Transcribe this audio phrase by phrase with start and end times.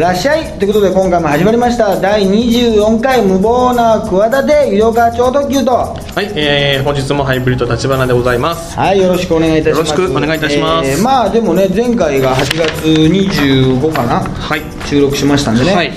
[0.00, 0.58] らっしゃい。
[0.58, 2.00] ということで今回も始まりました。
[2.00, 5.70] 第24回無謀な企て医療科超特急と。
[5.72, 8.74] はい、えー、本日もハイブリッド立花でございます。
[8.74, 9.90] はいよろしくお願いいたします。
[9.90, 10.90] よろしくお願いいたします。
[10.90, 14.20] えーまあでもね前回が8月25かな？
[14.20, 14.62] はい。
[14.86, 15.92] 収録しましたんでね、はい。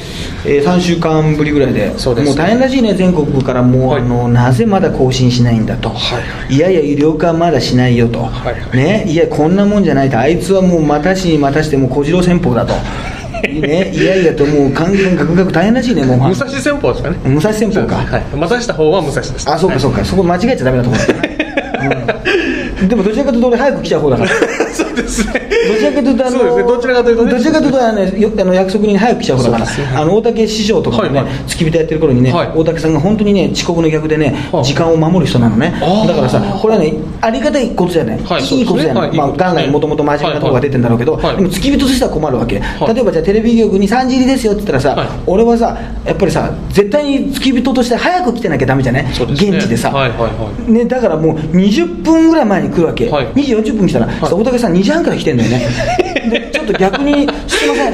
[0.45, 1.97] え3週間ぶりぐらいで。
[1.97, 2.27] そうです。
[2.27, 4.01] もう大変らしいね全国からもう、はい。
[4.01, 6.59] あのなぜまだ更新しないんだと、はいい。
[6.59, 8.77] やいや医療科はまだしないよと、はいはい。
[8.77, 10.19] ね、いやこんなもんじゃないと。
[10.19, 12.73] あいつはもうまたしにまたしてもう小次郎戦法だと、
[13.47, 16.05] ね、いやいやともう完全ガクガク大変らしいね。
[16.05, 16.29] もう。
[16.29, 17.17] 武蔵戦法ですかね。
[17.23, 17.95] 武蔵戦法か。
[17.97, 18.23] はい。
[18.35, 19.49] またした方は武蔵です。
[19.49, 21.37] あそうかそうか、そこ間違えちゃダメなところだね、
[22.81, 24.29] うん、でもどちらかというと俺早く来ちゃう方だから。
[24.73, 25.44] そうですね。
[25.49, 26.63] どちらかというとあのそうですね。
[26.63, 27.31] どちらかというとね。
[27.31, 29.71] どちらかというとあのよあの約束に早く来ちゃう方だから、ね。
[29.95, 31.47] あの大竹師匠とかもね、はいはい。
[31.47, 32.51] 付き人やってる頃にね、はい。
[32.55, 34.63] 大竹さんが本当にね遅刻の逆でね、はい。
[34.63, 35.71] 時間を守る人なのね。
[36.07, 39.45] だからさこれはねありがたいことじゃない、はいいいことじゃない、ねはいいいこと。
[39.45, 42.59] 元来もともと真面目なところが出てんだろうけど、でも付き人としては困るわけ、い。
[42.59, 45.07] 例えばじゃあテレビ局に3時入りですよって言ったらさ、はい。
[45.27, 49.11] 俺はさやっぱりさ絶対に付き人として早く来てなきゃダメじゃない、ね。
[49.11, 50.71] 現地でさ、はいはいはい。
[50.71, 53.27] ね、だからもう20分ぐらい前に来るわけ、はい。
[53.27, 56.55] 2時40分来たら、大竹さん2時半から来て minute.
[56.65, 57.93] っと逆に「すいません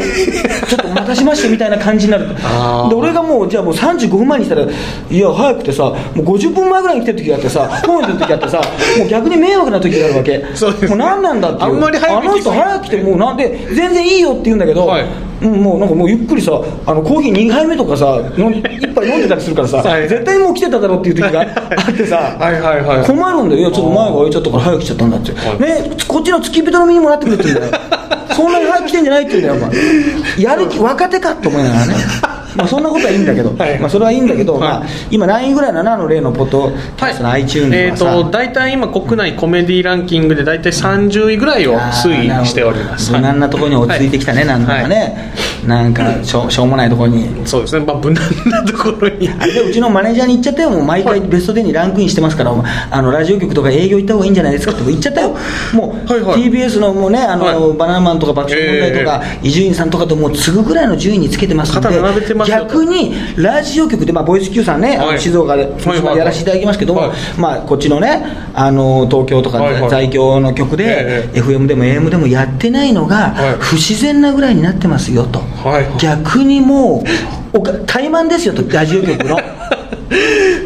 [0.68, 8.62] ちょっとお待たせしまして」みたいな感じになるで俺がもうじゃあもう35分前に来たらいや早くてさもう50分前ぐらいに来てる時があってさ本読んでる時あってさ
[8.98, 10.46] もう逆に迷惑な時があるわけ。
[10.56, 10.90] そうですね。
[10.90, 11.76] もう何なんだっていう。
[11.76, 15.06] あんまり早く来あの人早く来てもうなんで全然いいよって言うんだけど、はい。
[15.42, 16.52] うん、もうなんかもうゆっくりさ
[16.86, 20.08] あのコーヒー2杯目とかさ飲ん一杯飲んでたりするからさ、 はい。
[20.08, 23.06] 絶対もう来てただろうっていう時が あってさはいはいはい。
[23.06, 23.62] 困るんだよ。
[23.62, 25.60] いやちょっと前が空いちゃったから早く来ちゃったんだって、はい。
[25.60, 28.01] ねこっちの付き人の身にもなってくれって言うんだよ
[28.36, 29.76] そんなに早く来てんじゃないって言うんだよお
[30.36, 31.96] 前やる気若手かと思いながらね。
[32.56, 33.80] まあそんなことはいいんだけど、 はい。
[33.80, 34.62] まあそれはいいんだけど、はい。
[34.62, 35.92] まあ、今何位ぐらいなの？
[35.92, 43.12] あの例のポッドキャストの iTunes えっはさ、と大体今国内コメディランキングで大体30位ぐらいを推移しております。
[43.12, 44.12] 無難なところに落ち着い。
[44.12, 45.34] てきたね、はいなんとかね、
[45.66, 47.28] なんかしょ しょうもないところに。
[47.46, 47.86] そうですね。
[47.86, 49.30] まあ無難なところに。
[49.40, 52.54] あれでうちのマネージャーに言っちゃったよ、もう毎回ベスト10にランクインしてますから、
[52.92, 55.36] あのラジオ局とか営業行った方がいいんじゃないですかって言っちゃったよ、
[55.74, 56.42] もう、はいはい。
[56.44, 57.78] TBS のもうね、あのはい。
[57.78, 66.02] バナナマンとか爆笑問題とか、伊集院さんとかともう次ぐぐらいの順位につけてますので、肩並べてます逆にラジオ局で、まあ、ボイス Q さんね、あのはい静岡ではい。
[66.02, 67.40] はいやらせていただきますけども、はい。
[67.40, 69.90] まあ、こっちのね、あの東京とかはいはい。
[69.90, 75.40] 在京の局で、ええ FM でも AM でもやってないのがはい、不自然なぐらいになってますよと。
[75.40, 76.00] はい。
[76.00, 77.04] 逆にも
[77.54, 79.40] うおか怠慢ですよとラジオ局の。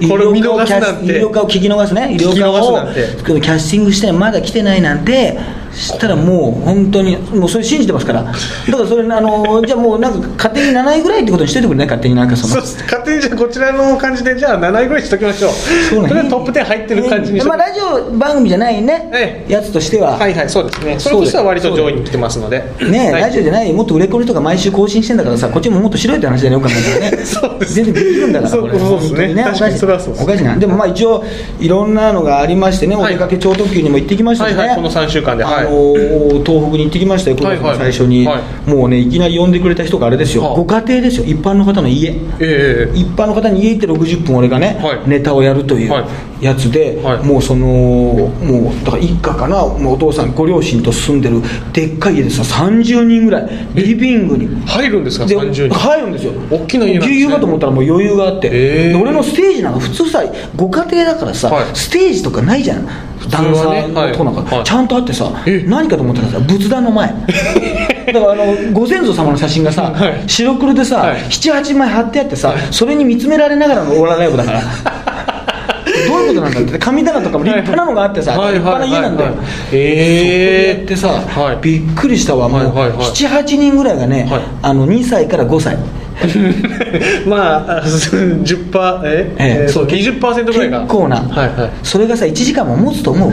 [0.09, 1.05] これを見逃すなんて。
[1.05, 2.13] 医療科を聞き逃すね。
[2.13, 5.37] 医療科をキャスティングしてまだ来てないなんて
[5.75, 8.23] したらもう本当にもうそれ信じてますから。
[8.23, 8.37] だか
[8.83, 12.53] らそれあのじゃあもうなんか勝手に7位ぐらいってことにしといてくれね勝手になんかその。
[12.53, 12.83] そうです。
[12.83, 15.51] 勝手にじゃあこちらの感じでじゃあ7位ぐらいにしときましょう。
[15.51, 16.09] そうね。
[16.09, 20.99] とりあえずトップ10入ってる感じにしときまあ、ラジオ番組じゃないね、えやつとしては、はいはいそうですね。
[20.99, 22.63] それとしては割と上位に来てますので。
[22.89, 23.21] ねはい。
[23.23, 27.25] ラジオじゃないもっと売れっ子の人が毎週更新してんだからさこっちももっとしろよって話だよねよく考えたらね。
[27.25, 27.73] そうです。
[27.73, 28.79] 全然できるんだからそうこれ。
[28.79, 29.17] そうですね。
[29.17, 30.55] 本当に確かにそれはそおかしいな。
[30.55, 31.23] でもまあ一応
[31.59, 33.15] いろんなのがありましてね、はい。
[33.15, 35.43] お出かけ超特急にも行ってきましたしね、はいはいこの3週間で。
[35.43, 35.64] はい。
[35.64, 38.37] あのー東北に行ってきましたよ、9月の最初に、はい。
[38.37, 40.55] はもうね、いきなり呼んでくれた人があれですよ、はあ。
[40.55, 42.09] ご家庭ですよ、一般の方の家、
[42.39, 45.09] ええ一般の方に家行って60分、俺がね、はい。
[45.09, 46.05] ネタをやるというはい。
[46.41, 47.25] やつで、はい。
[47.25, 51.41] もうその、もうだから一家かな、もうお父さん、ご両親と住んでる
[51.73, 54.49] でっかい家でさ、30人ぐらい、リビングに。
[54.65, 55.69] 入るんですかで30人？
[55.69, 56.33] 入るんですよ。
[56.49, 57.33] 大きな家なんですね。
[57.33, 60.23] かと思ったらもう余裕があって、へーで俺のステージなんか普通さ
[60.55, 61.65] ご家庭だからさ、はい。
[61.73, 62.87] ステージとかないじゃん
[63.29, 65.63] ダンサーのとこなんか、ちゃんとあってさえ。
[65.67, 67.13] 何かと思ったらさ仏壇の前。
[68.07, 70.23] だからあのご先祖様の写真がさ、はい。
[70.27, 71.17] 白黒でさ、はい。
[71.29, 74.61] 78枚貼ってあってさ、それに見つめられながらのオーラライブだから
[76.07, 76.77] どういうことなんだって。
[76.77, 79.31] 神棚とかも立派なのがあってさ、はい立派な家なんだよ、
[79.71, 80.95] へー。
[80.95, 81.57] そこでやってさ、はい。
[81.61, 82.47] びっくりしたわ。
[82.47, 82.97] もう、はいはいはい。
[83.07, 84.41] 78人ぐらいがね、はい。
[84.61, 85.77] あの2歳から5歳
[87.27, 89.35] まあ 10%パーえ？
[89.37, 89.67] ええ。
[89.67, 91.69] そう20%ぐらいが結構な、はいはい。
[91.83, 93.31] それがさ1時間も持つと思う。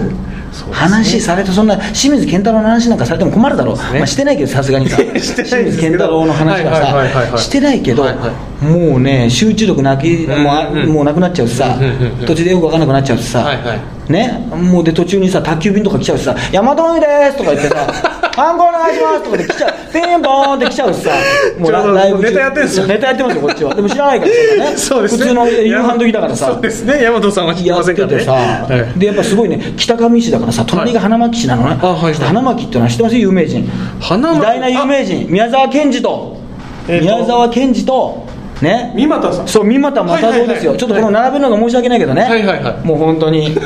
[0.70, 4.00] 話されてそんな清水健太郎の話なんかされても困るだろう、ね。
[4.00, 4.99] まあ、してないけどさすがにさ。
[5.14, 7.31] 清水健太郎の話ははいはいはいはいはい。
[7.31, 8.31] さしてないけど、はいは
[8.61, 10.88] もうね集中力なき、もうんうん。
[10.90, 13.78] もうなくなっちゃうしさ、うんうんうん途中でよく分かんなくなっちゃうしさ、はいはい
[14.08, 17.87] ね、もうで途中にさ宅急便とか来ちゃうしさ「大和の海です」とか言ってさ
[18.34, 19.82] 「ハンコお願いします」とかで来ちゃう。
[19.93, 21.10] ピンポーンって来ちゃうしさ
[21.58, 22.31] もうライブ中。
[22.31, 22.87] ネタやってんすよ。
[22.87, 23.75] ネタやってますよこっちは。
[23.75, 25.02] でも知らないからそね。
[25.04, 25.08] ね。
[25.08, 26.46] 普通の夕飯時だからさ。
[26.46, 26.94] そうですね。
[27.02, 28.19] 大和さんは知ってやってませんからね。
[28.19, 32.14] てさ、はいでやっぱすごいね北上市だからさ隣が花巻市なのね、あはいはい。
[32.14, 33.16] 花巻っていうのは知ってます？
[33.16, 33.70] 有名人。
[34.00, 35.26] 花巻偉大な有名人。
[35.28, 36.37] 宮沢賢治と、
[36.88, 37.04] えーと。
[37.04, 38.26] 宮沢賢治と
[38.62, 38.93] ね。
[38.94, 39.49] 三股さん。
[39.49, 40.79] そう三股又蔵ですよ、はいはいはい。
[40.79, 42.87] ちょっとこの並べるのが申し訳ないけどね、はいはいはい。
[42.87, 43.56] もう本当に。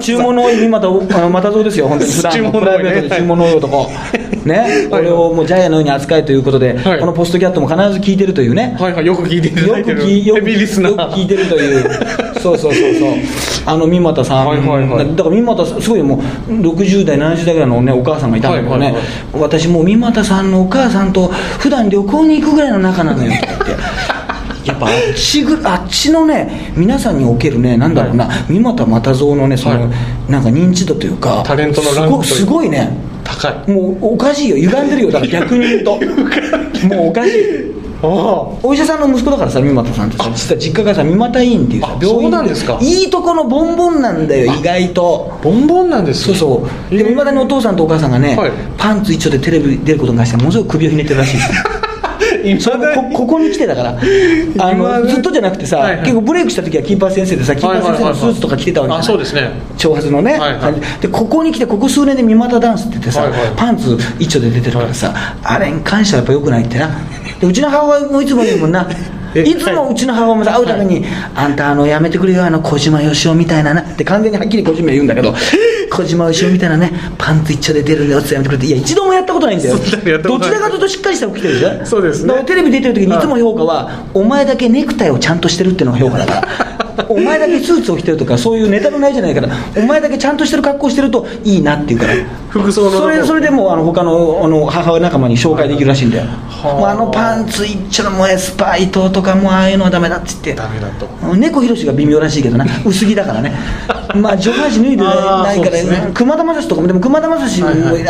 [0.00, 2.12] 注文の多い三股あの又蔵ですよ本当に。
[2.12, 3.90] 普段注のプライベートで注文の多い男、
[4.44, 4.58] ね、
[4.90, 5.00] はい。
[5.00, 7.00] 俺をもうジャイアンのように扱いということで、はい。
[7.00, 9.06] このポストキャットも必ず聞いてるというね、はいはい。
[9.06, 10.00] よく聞いていただいてる。
[10.00, 10.92] よく聞いよくヘビーリスナー。
[10.92, 11.90] よく聞いてるという。
[12.40, 13.12] そうそうそうそう。
[13.64, 15.16] あの三股さん、はいはいはい。
[15.16, 19.02] だから三股さんすごいもう60代70代ぐらいの、ね、お母さんがいたんだけどね、はいはい
[19.32, 23.82] 私もう三股さんのお母さんと普段旅行に行くぐらいの仲なのよとか言って
[24.64, 25.42] やっぱあっち。
[25.42, 29.86] ぐあっちのね皆さんにおけるねなんだろうな、三股又蔵のねその、は
[30.28, 30.30] い。
[30.30, 32.90] なんか認知度というかタレントのランクすごいね。
[33.24, 33.70] 高い。
[33.70, 34.56] もうおかしいよ。
[34.56, 35.10] 歪んでるよ。
[35.10, 36.00] だから逆に言うと。
[36.88, 37.72] もうおかしい。
[38.04, 38.06] あ
[38.64, 42.78] お医者さんの息子だからさ三股さんってさ実は実家がさ三股医院っていうさあそうなんですか。
[42.82, 45.38] いいとこのボンボンなんだよ意外と。
[45.42, 46.96] ボンボンなんですそうそう。
[46.96, 48.52] でもいまだにお父さんとお母さんがね、はい。
[48.76, 51.52] パンツ一丁でテレビ出ることに関してものすごく首をひねってるらしいです
[52.60, 54.00] それもこここに来てだから。
[54.58, 56.04] あのずっとじゃなくてさ、はいはい。
[56.04, 59.00] 結構ブレイクした時はキーパー先生でさキーパー先生のスーツとか着てたわけじゃない。
[59.00, 59.50] あそうですね。
[59.78, 61.00] 長髪のね、はいはい。
[61.00, 63.56] でここに来てここ数年で三股ダンスって言ってさ、はいはい。
[63.56, 66.88] パンツ一丁で出てるからさ、あれに関してはやっぱ良くないってな。
[67.40, 68.88] でうちの母親もいつも言うもんな。
[68.90, 69.56] えい。
[69.56, 75.34] つもうちの母親会うために、あんたあのやめてくれよあの小島よしおみたいななって完全にはっきり小島言うんだけど
[75.90, 79.76] 小島よしおみたいなねパンツ一丁で出るんだよってやめてくれっていや一度もやったことないんだよ。
[79.76, 81.86] どちらかというとしっかりした服着てるでしょ？
[81.86, 82.34] そうですね。
[82.46, 86.48] テレビ出てる時にいつも評価はお前だけネクタイをちゃんとしてるっていうのが評価だから
[87.08, 92.14] お前だけスーツを着てるとかそういうネタのないじゃないからお前だけちゃんとしてる格好してるといいなっていうから。
[92.52, 96.26] 服装のそれそれでもうあの他のあの母親仲間に紹介できるらしいんだよ。
[96.26, 96.74] はあ。
[96.74, 100.52] もうあのパンツ一丁のもうエスパイトとかもうああいうのはダメだっつって。
[100.54, 101.06] ダメだと。
[101.34, 102.66] 猫ひろしが微妙らしいけどな。
[102.84, 103.52] 薄着だからね。
[104.14, 106.10] まあ上半身脱いでないから、 ね。
[106.12, 108.02] 熊田正史とかもでも熊田正史も、はいはい。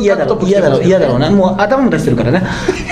[0.00, 1.30] 嫌だろ嫌だろ嫌だろうな。
[1.30, 2.42] もう頭も出してるからね。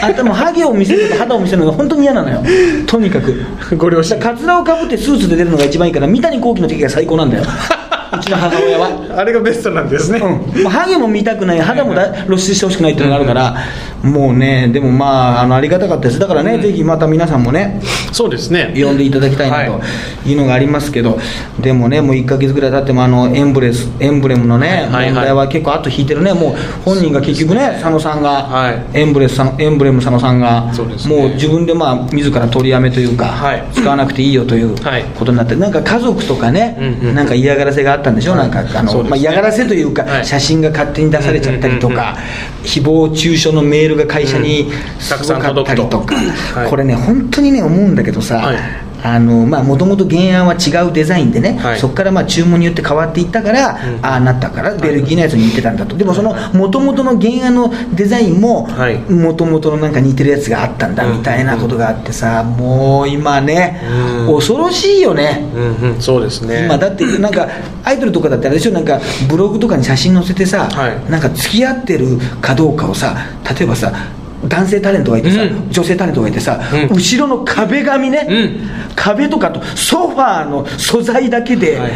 [0.02, 2.42] 頭ハゲを見せると肌を見せるのが本当に嫌なのよ。
[2.88, 3.44] とにかく。
[3.78, 4.18] ご両親。
[4.18, 7.44] だからカツラをかぶってスーツで出るのが一番いいから三谷幸喜の時が最高なんだよ。
[8.16, 9.18] うちの母親は。
[9.18, 13.56] あれがベストなんですね、うん、まあハゲも見たくない肌もだ露出してほしくないっていうのがあるから、
[14.02, 16.18] もうねでもまああのありがたかったです。
[16.18, 17.80] だからね、ぜひまた皆さんもね
[18.12, 18.74] そうですね。
[18.76, 19.80] 呼んでいただきたいなは
[20.22, 21.18] というのがありますけど、
[21.60, 26.32] でもねもう1か月ぐらい経ってもあのエンブレスエンブレムのね、はいはい問題は結構後引いてるね。
[26.32, 28.98] もう本人が結局ね佐野さんが、はい。
[28.98, 30.78] エンブレスエンブレム佐野さんが、ね。
[31.08, 33.64] もう自分でまあ自ら取りやめというか、はい。
[33.72, 35.04] 使わなくていいよというはい。
[35.04, 37.14] ことになってなんか家族とかね、うんうん。
[37.14, 40.24] なんか嫌がらせがあったんでしょ、なんかあの、まあ、嫌がらせというか、はい。
[40.24, 42.16] 写真が勝手に出されちゃったりとか、
[42.62, 45.00] 誹謗中傷のメールが会社にうん。
[45.00, 46.70] すごかったりとか、はい。
[46.70, 48.52] これね本当にね思うんだけどさ、
[49.02, 51.78] もともと原案は違うデザインでね、はい。
[51.78, 54.04] そこからまあ注文によって変わっていったから、うん。
[54.04, 55.96] ああなったからベルギーのやつに似てたんだと。
[55.96, 58.98] でもそのもともとの原案のデザインもはい。
[59.10, 61.18] もともとのなんか似てるやつがあったんだうん。
[61.18, 63.80] みたいなことがあってさもう今ね
[64.28, 64.34] うん。
[64.36, 65.50] 恐ろしいよね。
[65.54, 66.00] うんうん。
[66.00, 66.64] そうですね。
[66.66, 67.48] 今だってなんか
[67.84, 71.10] アイドルとかだってあれでしょなんかブログとかに写真載せてさ、はい。
[71.10, 73.16] なんか付き合ってるかどうかをさ
[73.58, 73.92] 例えばさ
[74.48, 75.70] 男性タレントがいてさ、うん。
[75.70, 76.60] 女性タレントがいてさ、
[76.90, 76.96] うん。
[76.96, 78.94] 後ろの壁紙ね、うん。
[78.96, 81.90] 壁とかとソファーの素材だけで、はいはい。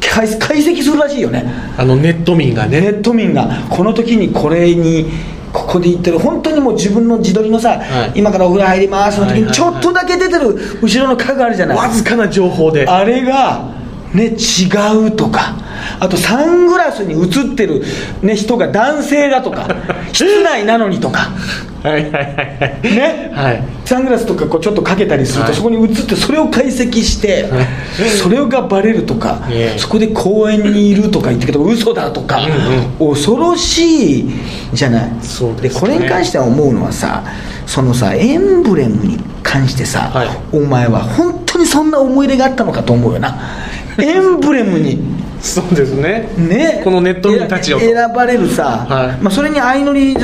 [0.00, 1.44] 解解析するらしいよね。
[1.76, 2.80] あのネット民がね。
[2.80, 5.06] ネット民がこの時にこれに
[5.52, 8.12] ここで言ってる本当にもう自分の自撮りのさ、はい。
[8.14, 12.86] 今からお風呂入りますの時にちょっとだけ出てる後ろの家具あるじゃない、わずかな情報で。
[12.86, 13.81] あれが、
[14.14, 15.54] ね、違うとか、
[15.98, 17.82] あとサングラスに映ってる、
[18.22, 19.68] ね、人が男性だとか、
[20.12, 21.30] 室内なのにとか、
[21.82, 22.22] はいはいはいは
[22.84, 22.94] い。
[22.94, 23.62] ね、はい。
[23.84, 25.54] サングラスとかこうちょっとかけたりすると、はい。
[25.56, 27.60] そこに映って、それを解析して、は
[28.06, 28.08] い。
[28.10, 29.78] それがバレるとか、ええ。
[29.78, 32.40] そこで公園にいるとか言ってけど、嘘だとか、
[33.00, 34.30] 恐ろしい
[34.72, 35.10] じゃない？
[35.20, 35.70] ですね。
[35.80, 37.24] これに関しては思うのはさ、
[37.66, 40.28] そのさ、エンブレムに関してさ、はい。
[40.52, 43.36] お前は本当にそんな思い入れがあったのかと思うよな。
[43.98, 45.22] エンブレムに。
[45.40, 46.28] そうですね。
[46.38, 47.84] ね、このネット民たちをと。
[47.84, 49.22] 選ばれるさ、はい。
[49.22, 50.14] まあ、それに相乗り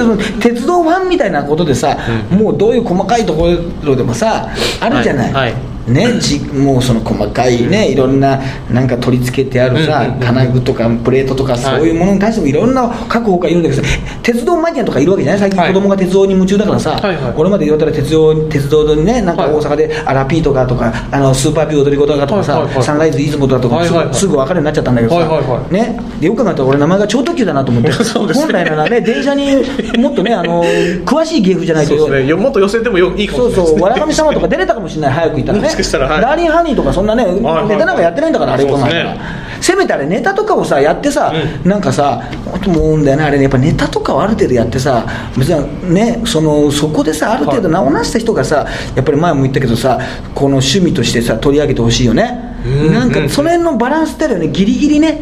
[0.41, 1.99] 鉄道ファンみたいなことでさ、
[2.31, 3.49] もうどういう細かいとこ
[3.83, 4.49] ろでもさ
[4.81, 5.53] あるじゃない、はい。
[5.53, 8.41] はいね、じもうその細かいね、いろんな
[8.71, 13.89] なんか取り付けてあるさ、うんうんうん金具とかプレートとか、そういうものに対してもいろんな各方がいるんだけどさ
[14.23, 15.41] 鉄道マニアとかいるわけじゃない？
[15.41, 17.35] 最近はい子供が鉄道に夢中だからさ、はいはい。
[17.37, 19.53] 俺まで言われたら鉄道鉄道にねなんかはい。
[19.55, 27.93] 大阪でアラピーとかとかあのスーパーピュー踊り子とかとかさ、サンライズ出雲とかとかすぐ,、すぐ分かるようになっちゃったんだけどさ、はいね、でよく考えたら俺名前が超特急だなと思って。
[28.05, 28.45] そうですね。
[28.45, 29.57] 本来ならね電車に
[29.99, 30.63] もっとねあの
[31.07, 32.29] 詳しい芸風じゃないとそうですね。
[32.31, 33.83] よもっと寄せてもよいいかもそうそう、しれないですね。
[33.83, 36.21] わらがみ様とか出れたかもしれない、早く言ったらね、もしたらはい。
[36.21, 39.17] ダーリンハニーとか、そんなね、はいはいネタなんかやってないんだから、あれ考えたそうですら、
[39.61, 41.33] せめてあれ、ネタとかをさ、やってさ、
[41.65, 42.23] なんかさ、
[42.67, 45.07] 思うんだよね、あれね、やっぱネタとかをある程度やってさ、
[45.37, 49.99] 別にね、そのそこでさ、ある程度名をなした人がさ、やっぱり前も言ったけどさ、
[50.35, 52.48] この趣味としてさ、取り上げてほしいよね。
[52.65, 52.93] うん。
[52.93, 54.49] なんかその辺のバランスってあるよね。
[54.49, 55.21] ギリギリね、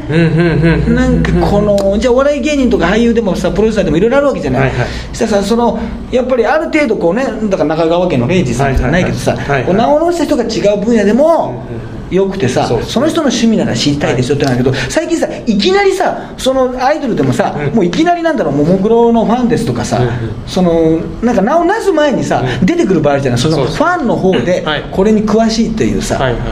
[0.89, 4.89] なんかこのじゃあお笑い芸人とか俳優でもさプロデューサーでもいろいろあるわけじゃない、はいはい。
[5.13, 5.79] そしたらさその
[6.11, 11.65] やっぱりある程度こうねだから中川家の礼二さんじゃないけどさ、名を載せた人が違う分野でも
[12.11, 17.75] よくてさ、その人の趣味なら知りたいですよってなんだけど、最近さいきなりさそのアイドルでもさ、うん。
[17.75, 20.09] もういきなりなんだろうももクロのファンですとかさ、うん。
[20.09, 22.67] うんそのなんか名をなす前にさ、うん。
[22.67, 23.41] 出てくる場合じゃない。
[23.41, 24.85] そのファンの方ではい。
[24.93, 26.43] これに詳しいっていうさ、はいはい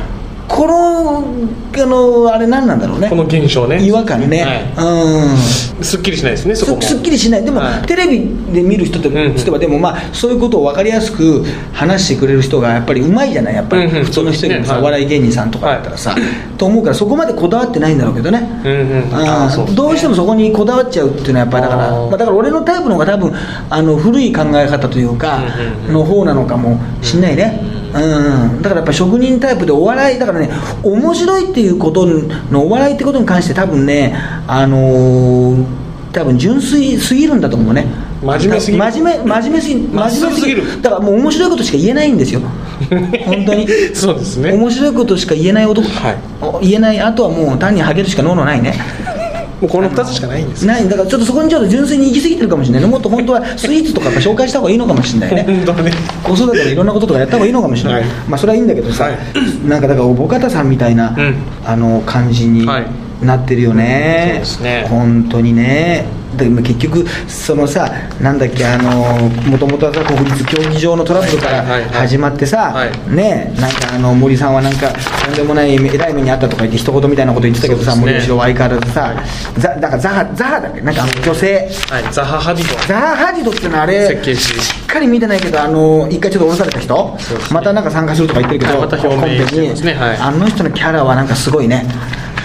[0.48, 1.24] この
[1.76, 3.08] あのあれ何なんだろうね。
[3.08, 3.84] この現象ね。
[3.84, 5.84] 違和感ね、うん。
[5.84, 6.82] すっきりしないですねそこも。
[6.82, 7.44] すすっきりしない。
[7.44, 7.86] でも、はい。
[7.86, 8.20] テレビ
[8.52, 13.54] で見る人としては、でもまあそういうことを分かりやすく話してくれる人がやっぱりうまいじゃない。
[13.54, 16.14] やっぱり、普通の人よりもさ、お笑い芸人さんとかだったらさ、
[16.58, 18.74] と思うからそこまでこだわってないんだろうけどね、うんう
[19.08, 19.14] ん。
[19.14, 19.76] あーそうですね。
[19.76, 23.32] どうしてもそこにこだわっちゃうっていうのはやっぱりだからまあ、だから俺のタイプの方が多分
[23.70, 25.40] あの古い考え方というか
[25.88, 27.60] の方なのかもしんないね、
[27.94, 30.50] うん、だからやっぱ職人タイプでお笑いだからね
[30.82, 32.06] 面白いっていうこと
[32.50, 35.84] のお笑いってことに関して多分ねあのー
[36.14, 37.86] 多分純粋すぎるんだと思うね。
[38.22, 38.84] 真面目すぎる。
[38.84, 40.80] 真面目真面目すぎ真面目ぐすぎる。
[40.82, 42.40] だからもう面白いことしか言えないんですよ。
[43.26, 43.66] 本当に。
[43.92, 44.52] そうですね。
[44.52, 46.16] 面白いことしか言えない男、はい。
[46.40, 48.78] お言えないあとはもう単にハゲるしか能のないね
[49.60, 52.88] もうこの2つしかないんですないだからちょっとそこにちょっと純粋に行き過ぎてるかもしれないね。
[52.92, 55.44] もっと本当はスイーツとか紹介した方がいいのかもしれないね。
[55.64, 55.92] 本当ね。
[56.22, 58.10] 子育てでいろんなこととかやった方がいいのかもしれない、はい。
[58.28, 59.18] まあそれはいいんだけどさ、はい。
[59.68, 61.34] なんかだからおぼかたさんみたいな、うん。
[61.64, 62.86] あの感じにはい。
[63.22, 64.86] なってるよね、そうですね。
[64.90, 66.04] 本当にね
[66.36, 71.62] でも結局そのさなんだっけあのもともとはさ国立競技場のトラブルから
[71.92, 73.14] 始まってさ、はい。
[73.14, 74.92] ねなんかあの森さんはなんか
[75.24, 78.00] とんでもない偉い目にあったとか言って一言みたいなこと言ってたけどさ、ね。
[78.00, 79.22] 森吉郎は相変わらずさ、
[79.58, 80.80] ザだからザハザハだっけ？
[80.80, 81.70] なんかあの女性。
[81.90, 82.12] はい。
[82.12, 82.86] ザハ・ハディド。
[82.86, 87.24] ザハ・ハディドってのはあれしっかり見てないけどあの一回ちょっと降ろされた人、ね。
[87.52, 88.90] またなんか参加するとか言ってるけど、はい。
[88.90, 89.94] また表明してますね。
[89.94, 90.16] はい。
[90.16, 91.86] あの人のキャラはなんかすごいね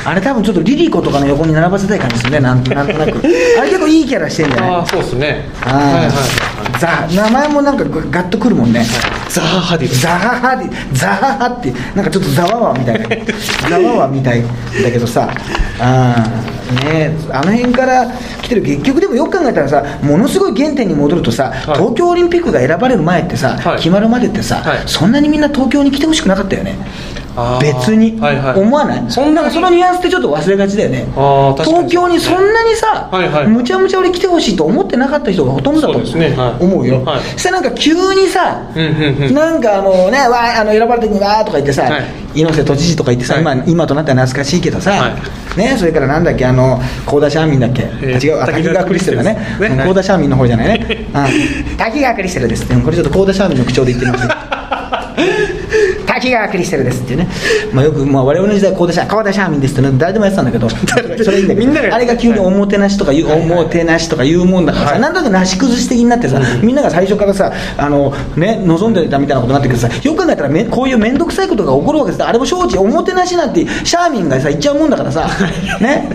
[0.06, 2.40] あれ多分ちょっとリリコとかの横に並ばせたい感じするね。
[2.40, 3.20] なんなんとなく。
[3.60, 5.50] あれ結構いいキャラしてんじゃないああそうですね。
[5.62, 5.84] はい。
[5.84, 6.10] はいはい
[6.80, 8.86] ザ名前もなんかガッとくるもんね、
[9.28, 13.08] ザハ・ハディドザハハディザハハってなんかちょっとザワワみたいな。
[13.70, 14.42] ザワワみたい
[14.84, 15.30] だけどさ。
[15.80, 18.06] あーねあの辺から
[18.42, 18.62] 来てる。
[18.62, 21.60] 結局でもよく考えたらさものすごい原点に戻るとさ、い。
[21.74, 23.78] 東京オリンピックが選ばれる前ってさ、はい。
[23.78, 24.84] 決まるまでってさ、はい。
[24.86, 26.78] そんなにみんな東京に来てほしくなかったよね
[27.62, 28.20] 別に、
[28.56, 29.04] 思わない。
[29.10, 31.06] そんなそのニュアンスってちょっと忘れがちだよね。
[31.64, 33.10] 東京にそんなにさ、
[33.48, 36.00] むちゃむちゃ俺来てほしいと思ってなかった人がほとんどだと
[36.60, 37.22] 思う,、よ、はい。
[37.34, 38.62] そしたらなんか急にさ、
[39.34, 42.04] なんかあのね、わーあの選ばれた時にわーとか言ってさ、はい。
[42.36, 43.42] 猪瀬都知事とか言ってさ、はい。
[43.42, 45.16] 今今となっては懐かしいけどさ、は
[45.58, 49.38] ね、それからなんだっけ、あの高田シャーミンだっけ、えーあ違う、あ滝川クリステルだね、
[49.86, 51.78] 高田シャーミンの方じゃないね、 うん。
[51.78, 52.66] 滝川クリステルです。
[52.68, 54.59] これちょっと高田シャーミンの口調で言ってみますよ
[56.06, 57.28] 滝川クリステルですっていうね、
[57.74, 60.70] まあ、よく、まあ、我々の時代、高田シャー高田シャーミンですってね、誰でもやってたんだけど、
[61.24, 65.02] それいいんだけど、みんながあれが急におもてなしとか言う、おもてなしとか言うもんだからさ、はい。
[65.02, 72.24] なんとなくなし崩し的になってさ、みんなが最初からさ、あのね、望んでたみたいなことになってくるさ、よく考えたらめ、こういう面倒くさいことが起こるわけです。
[72.24, 75.28] あれも承知、おもてなしなんて、シャーミンがさ、言っちゃうもんだからさ、
[75.80, 76.10] ね、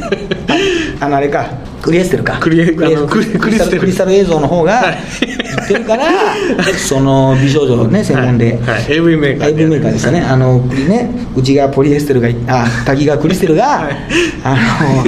[1.01, 1.47] あのあれか、
[1.85, 3.81] クリエステルか、クリエクリクリクリステル。
[3.81, 4.85] クリスタル映像の方が
[5.21, 6.07] 言ってるから、
[6.79, 8.59] その美少女のね、専門で。
[8.65, 8.75] はい。
[8.75, 13.97] はい AV メーカー AV メーカーですよね、あのね内側ポリエステルが、あ 滝川クリステルが、はい。
[14.45, 15.05] あの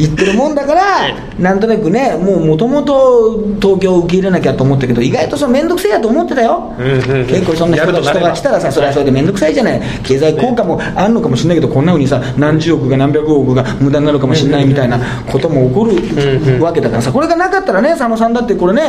[0.00, 0.82] 言ってるもんだから、
[1.38, 6.72] なんとなくね、もうもともと東京を受け入れなきゃと思ったけど、意外とその面倒くせえやと思ってたよ、
[7.28, 14.98] 結構そんな人が来たらさ、それはそれで面倒くさいじゃない、経済効果もあるのかもしれないけど、こんなふうにさ、何十億が何百億が無駄になるかもしれないみたいな
[15.30, 18.82] ことも起こるんわけだからさ、これがなかったらね、佐野さんだって、これね、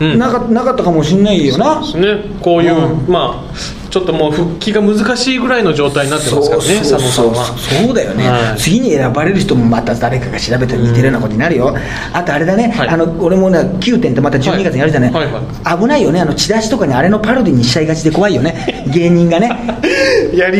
[0.00, 0.18] うん。
[0.18, 1.80] なかなかったかもしれないよな。
[1.80, 2.24] ですね。
[2.40, 3.12] こういう、うん。
[3.12, 7.44] まあちょっともう復帰が難しいぐらいの状態になってますからねそう佐野さんは。
[7.56, 8.58] そうだよね、はい。
[8.58, 11.08] 次に選ばれる人もまた誰かが調べて似てるよ。
[11.10, 11.72] うなことになるよ、
[12.12, 12.88] あとあれだね、はい。
[12.88, 15.26] あの俺もね9点ってまた12月にやるじゃない、はい。
[15.30, 15.40] は
[15.76, 15.78] い。
[15.78, 16.20] 危ないよね。
[16.20, 18.84] あのチラシとかにあれのパロディにしちゃいがちで怖いよね。
[18.92, 19.48] 芸人がね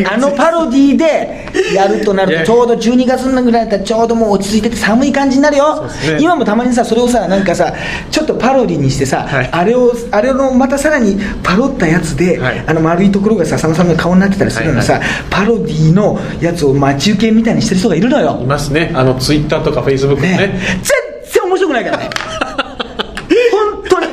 [0.06, 5.90] あのパロディでやるとなるとちょうど12月ぐらいだったらちょうどもう落ち着いてて寒い感じになるよ、ね。
[6.20, 7.72] 今もたまにさそれをさなんかさ
[8.10, 9.50] ちょっとパロディにしてさ、はい。
[9.50, 12.58] あれをあれのまたさらにパロったやつで、はい。
[12.66, 15.02] あの丸いところがさ佐野さんの顔になってたりするのさ、はい。
[15.30, 18.38] パロディのやつを待ち受けみたいにしてる人がいるのよ。
[18.42, 18.92] いますね。
[18.94, 22.10] あのツイッターとかフェイスブックねね全然面白くないからね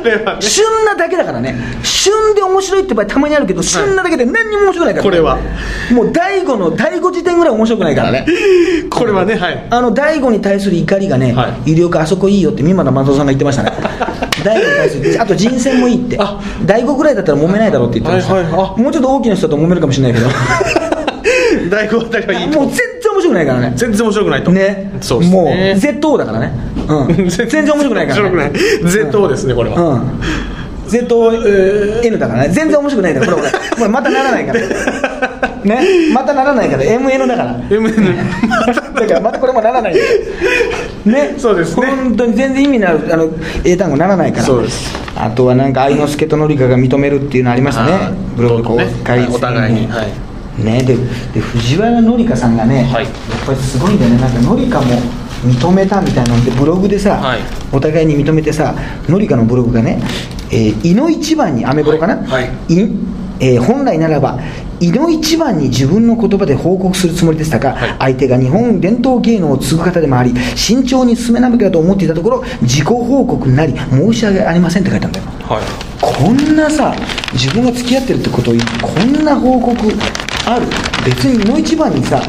[0.03, 1.55] ね旬なだけだからね。
[1.83, 5.37] 旬で面白いって場合たまにあるけど旬なだけで何にも面白くないから、これは。
[5.91, 8.11] もう第5の第5時点ぐらい面白くないから。
[8.11, 8.25] ね。
[8.89, 9.67] これはねはい。
[9.69, 13.71] あの第5に対する怒りがね、は有料化あそこいいよって三又松尾さんが言ってましたね。
[14.43, 16.17] 第5に対するあと人選もいいって。
[16.19, 16.39] あ。
[16.65, 18.81] 第5ぐらいだったら揉めないだろうって言ってました、はいはいあ。
[18.81, 20.27] もうちょっと大きな人だと揉めるかもしれないけど。
[21.69, 22.71] 大悟あたりはいいともう
[23.31, 23.73] くないからね。
[23.75, 24.51] 全然面白くないと。
[24.51, 24.91] ね。
[25.01, 25.37] そうですね。
[25.37, 26.51] もう ZO だからね。
[26.87, 27.29] うん。
[27.29, 28.51] 全然面白くないから、ね、面白くない。
[29.11, 30.01] ZO ですねこれは、うん。
[30.87, 32.49] ZN だからね。
[32.49, 33.41] 全然面白くないからこ
[33.79, 34.59] れまたならないから。
[35.63, 35.79] ね。
[36.13, 36.83] またならないから。
[36.83, 37.55] MN だから。
[37.69, 37.93] MN
[38.95, 40.03] だからまたこれもならないよ
[41.05, 41.35] ね。
[41.37, 41.87] そうですね。
[41.87, 43.29] 本当に全然意味のあるあの
[43.63, 44.43] 英単語ならないから。
[44.43, 44.93] そうです。
[45.15, 47.91] あとはなんか愛之助と紀香が認めるっていうのありましたね。
[48.35, 48.87] ブログ公ね。
[49.03, 49.87] 開お互いに。
[49.87, 50.83] はいね。
[50.83, 50.95] で
[51.33, 53.05] で藤原紀香さんがね、はい。
[53.05, 54.21] やっぱりすごいんだよね。
[54.21, 54.87] なんか紀香も
[55.45, 56.45] 認めたみたいなの。
[56.45, 57.39] でブログでさ、はい。
[57.71, 58.75] お互いに認めてさ
[59.07, 60.01] 紀香のブログがね
[60.51, 62.49] 「えー、いの一番にアメブロかな、はい。
[62.69, 64.39] えー本来ならば
[64.79, 67.95] いの一番に自分の言葉で報告するつもりでしたが、はい。
[67.97, 75.25] 相手が日本伝統芸能を継ぐ方でもあり慎重に進めなきゃと思っていたところ自己報告になり申し訳ありませんって書いたんだよ。
[75.49, 75.61] はい。
[75.99, 76.95] こんなさ
[77.33, 79.75] 自分が付き合ってるってことをこんな報告
[80.45, 80.65] ある。
[81.05, 82.21] 別にいの一番にさ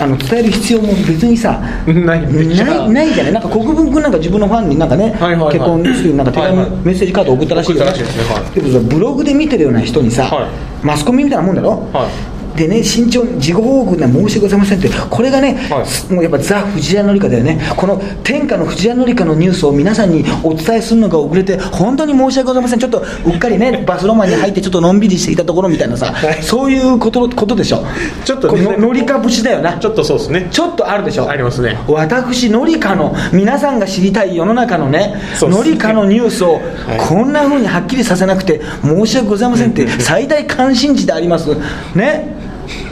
[0.00, 3.32] あの伝える必要も別にさないないないじゃない。
[3.32, 5.52] なんか国分君なんか自分のファンになんかね、はいはいはい。
[5.52, 6.80] 結婚するになんか手紙、はいはい。
[6.84, 8.34] メッセージカード送ったらしいよね送ったらしいですね。
[8.34, 8.54] はい。
[8.54, 10.86] でもさブログで見てるような人にさ、はい。
[10.86, 12.08] マスコミみたいなもんだろ、は
[12.56, 16.12] でね慎重に自己報告には申し訳ございませんってこれがね、はい。
[16.12, 17.60] もうやっぱザ・藤原紀香だよね。
[17.76, 22.78] この天下の藤原紀香のニュースを皆さんにお伝えするのが遅れて本当に申し訳ございません。
[22.78, 26.42] ちょっとうっかりね バスロマンに入ってちょっとのんびりしていたところみたいなさ、はい。
[26.42, 27.84] そういうことことでしょ。
[28.24, 29.74] ちょっとねこの紀香節だよな。
[29.78, 30.48] ちょっとそうですね。
[30.50, 31.28] ちょっとあるでしょ。
[31.28, 31.78] ありますね。
[31.88, 36.60] 私紀香の皆さんが知りたい世の中のね紀香のニュースを
[37.08, 41.48] こんな風にはっきりさせなくて申し訳ございませんって 最大関心事であります。
[41.94, 42.43] ね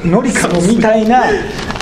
[0.05, 1.25] 紀香のみたいな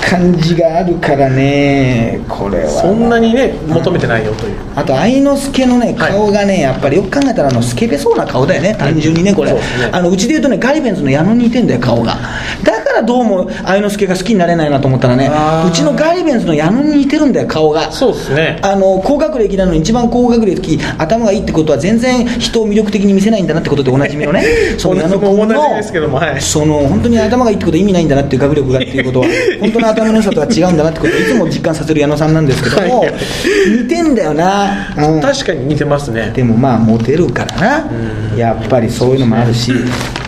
[0.09, 2.69] 感じがあるからねこれは。
[2.69, 4.57] そんなにね求めてないよという。
[4.75, 6.11] あと愛之助のねはい。
[6.11, 9.65] 顔がね、やっぱりよく考えたらあのスケベそうな顔だよね単純にねこれ、そうね。
[9.91, 12.17] あのうちで言うとねガリベンズの矢野に似てんだよ顔が。
[12.63, 15.29] だからどうも愛之助が好きになれないなと思ったらね
[15.67, 17.91] うちのガリベンズの矢野に似てるんだよ顔が。
[17.91, 18.59] そうですね。
[18.61, 24.43] あの高学歴なのに一番高学歴頭がいいってことは全然人を魅力的に見せないんだなってことでおなじみのね
[24.77, 26.41] その矢野君同じですけどもはい。
[26.41, 29.27] その本当に頭がいいってことは意味ないんだなっていう学力がっていうことは
[29.61, 39.71] 本当の頭の良さとは違うんだなってことをいつも実感させる矢野さんなんですけども似てんだよな、確かに似てますねでもまあモテるからなやっぱりそういうのもあるし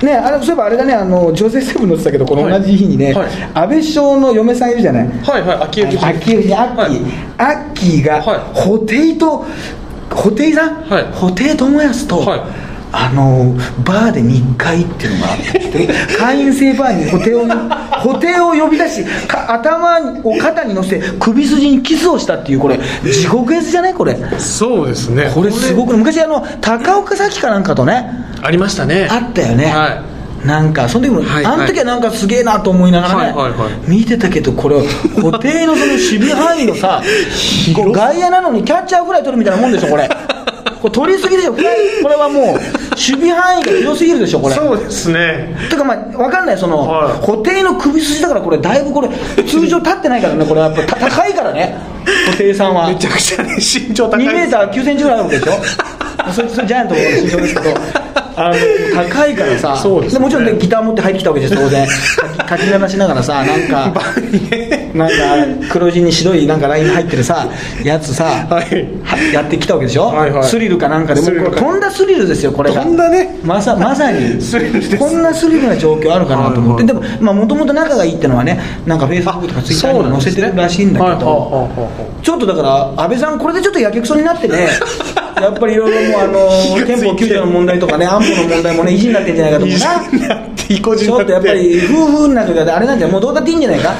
[0.03, 3.13] ねあれそういえばあれだねあの女性セブン載ってたけどこの同じ日にね、
[3.53, 9.45] 安倍首相の嫁さんいるじゃないはいはい秋吉秋吉アッキー、アッキーが、布袋と
[10.09, 12.37] 布袋さん、はい布袋寅泰と、は
[12.69, 23.93] いあのバーで密会っていうのがあって 会員制バーに布袋を布袋を呼び出しか頭を肩に乗せ首筋にキスをしたっていうこれ地獄絵図じゃない？
[23.95, 24.15] これ。
[24.37, 25.31] そうですね。
[25.33, 28.07] これすごく昔あの高岡早紀かなんかとね
[28.43, 29.07] ありましたね。
[29.09, 30.03] あったよね、は
[30.45, 33.71] なんかその時も、はいあの時はなんかすげえなと思いながらね、はいはいはい。
[33.87, 34.75] 見てたけどこれ
[35.21, 37.01] 固定のその守備範囲のさ
[37.73, 40.07] 外野なのにキャッチャーフライ取るみたいなもんでしょこれ
[40.81, 41.55] これ取りすぎでこ
[42.09, 42.45] れはもう
[42.91, 44.55] 守備範囲が広すぎるでしょこれ。
[44.55, 45.55] そうですね。
[45.69, 47.25] てかまあ分かんないその、はい。
[47.25, 49.09] 固定の首筋だからこれだいぶこれ
[49.43, 51.77] 通常立ってないからねこれやっぱた高いからね。
[52.25, 52.89] 固定さんは。
[52.89, 54.25] めちゃくちゃね身長高い。
[54.25, 55.53] 2メーター9センチぐらいあるわけでしょ。
[56.31, 57.69] それそれジャイアントの身長ですけど
[58.35, 58.55] あの
[58.95, 59.75] 高いからさ。
[59.77, 60.19] そうですね。
[60.19, 61.87] もちろんねギター持って入ってきたわけです当然。
[62.47, 63.93] かき鳴らしながらさなんか
[64.93, 65.15] なんか
[65.71, 67.47] 黒地に白いなんかライン入ってるさ
[67.83, 68.87] やつさ、はい。
[69.03, 70.43] はやってきたわけでしょ、はいはい。
[70.43, 71.21] スリルかなんかで。
[71.21, 71.49] もスリルか。
[71.51, 72.81] これとんだスリルですよこれが。
[72.83, 73.39] とんだね。
[73.43, 74.39] まさまさに。
[74.97, 82.23] こんなスリルな状況あるかなと思って、はいでももともと仲がいいってのはねなんかフェイスブックとかツイッターにも載せてるらしいんだけど、はいはいはいはい。
[82.23, 84.69] ちょっとだから安倍さんこれでちょっとやけくそになってね
[85.41, 89.85] やっぱりいろいろもうあの憲法9条の問題とかね安保の問題もね意地になってんじゃないかと思うな。
[90.97, 93.93] ちょっとやっぱり夫婦になるからあれなんじゃもうどうだっていいんじゃないか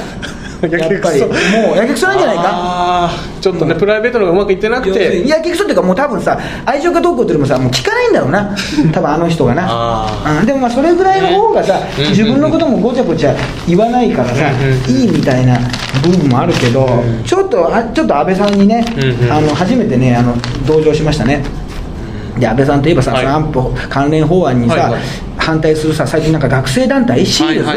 [0.68, 1.20] やっぱり。
[1.20, 3.10] もうやけくそなんじゃないか？
[3.40, 5.22] ちょっとね、プライベートのがうまくいってなくて。
[5.22, 8.56] いや結局っていうかもう多分さ愛情かどうかっていうよりもさもう聞かないんだろうな。
[8.92, 9.66] 多分あの人がな。
[9.68, 13.34] あうん、でもまあそれぐらいの方がさ、うん自分のこともごちゃごちゃ
[13.66, 14.34] 言わないからさ、
[14.88, 15.58] うんいいみたいな
[16.02, 18.84] 部分もあるけど、ちょっとあちょっと安倍さんにね、
[19.30, 20.34] あの初めてねあの
[20.66, 21.42] 同情しましたね。
[22.38, 24.92] で安倍さんといえばさ、安保関連法案にさ、
[25.36, 27.70] 反対するさ最近なんか学生団体シールズ、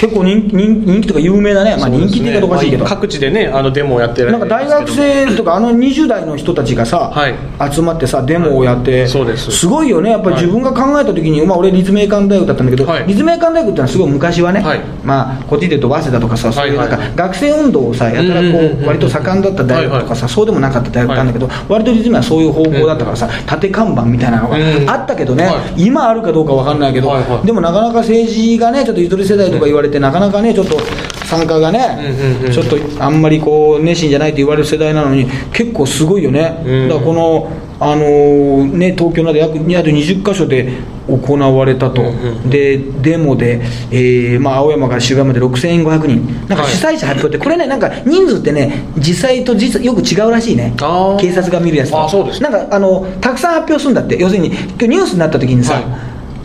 [0.00, 7.34] 結構人気人人気とか有名だね、まあ、人気って言い方おかしいけど、各地でねあのデモをやってるなんか大学生とかあの20代の人たちがさ、はい。
[7.70, 9.66] 集まってさデモをやって、そうです。
[9.66, 10.10] ごいよね。
[10.10, 10.44] やっぱりはい。
[10.46, 13.06] 自分が考えた時に、まあ、俺立命館大学だったんだけど、はい。
[13.06, 14.80] 立命館大学ってのはすごい昔はね、はい。
[15.04, 25.84] まあこっちで言うと早稲田とかさそういうなんか学生運動をさやたらこう割と盛んだった大学とかさ、そうでもなかった大学なんだけど、割と立命はそういう方向だったからさ縦看板みたいなのがうんあったけどね、はい。
[25.84, 27.12] 今あるかどうかわかんないけど、
[27.44, 30.78] でもなかなか政治がねちょっとゆとり世代とか言われて、なかなかねちょっと
[31.24, 32.52] 参加がね、うんうんうん。
[32.52, 36.88] ちょっとあんまりこう熱心じゃないと言われる世代なのに結構すごいよね、うん。
[36.88, 40.72] だからこの、あのーね、東京など約約20箇所で
[41.06, 46.48] 行われたと、うんうんでデモで、えーまあ、青山から渋谷まで6500人。
[46.48, 46.72] なんかはい。
[46.72, 50.74] 主催者発表って、これねなんか人数ってね実際と実よく違うらしいね。
[51.20, 52.02] 警察が見るやつと。
[52.02, 54.18] あそうですなんかあのたくさん発表するんだって。
[54.18, 55.84] 要するに今日ニュースになった時にさ、はい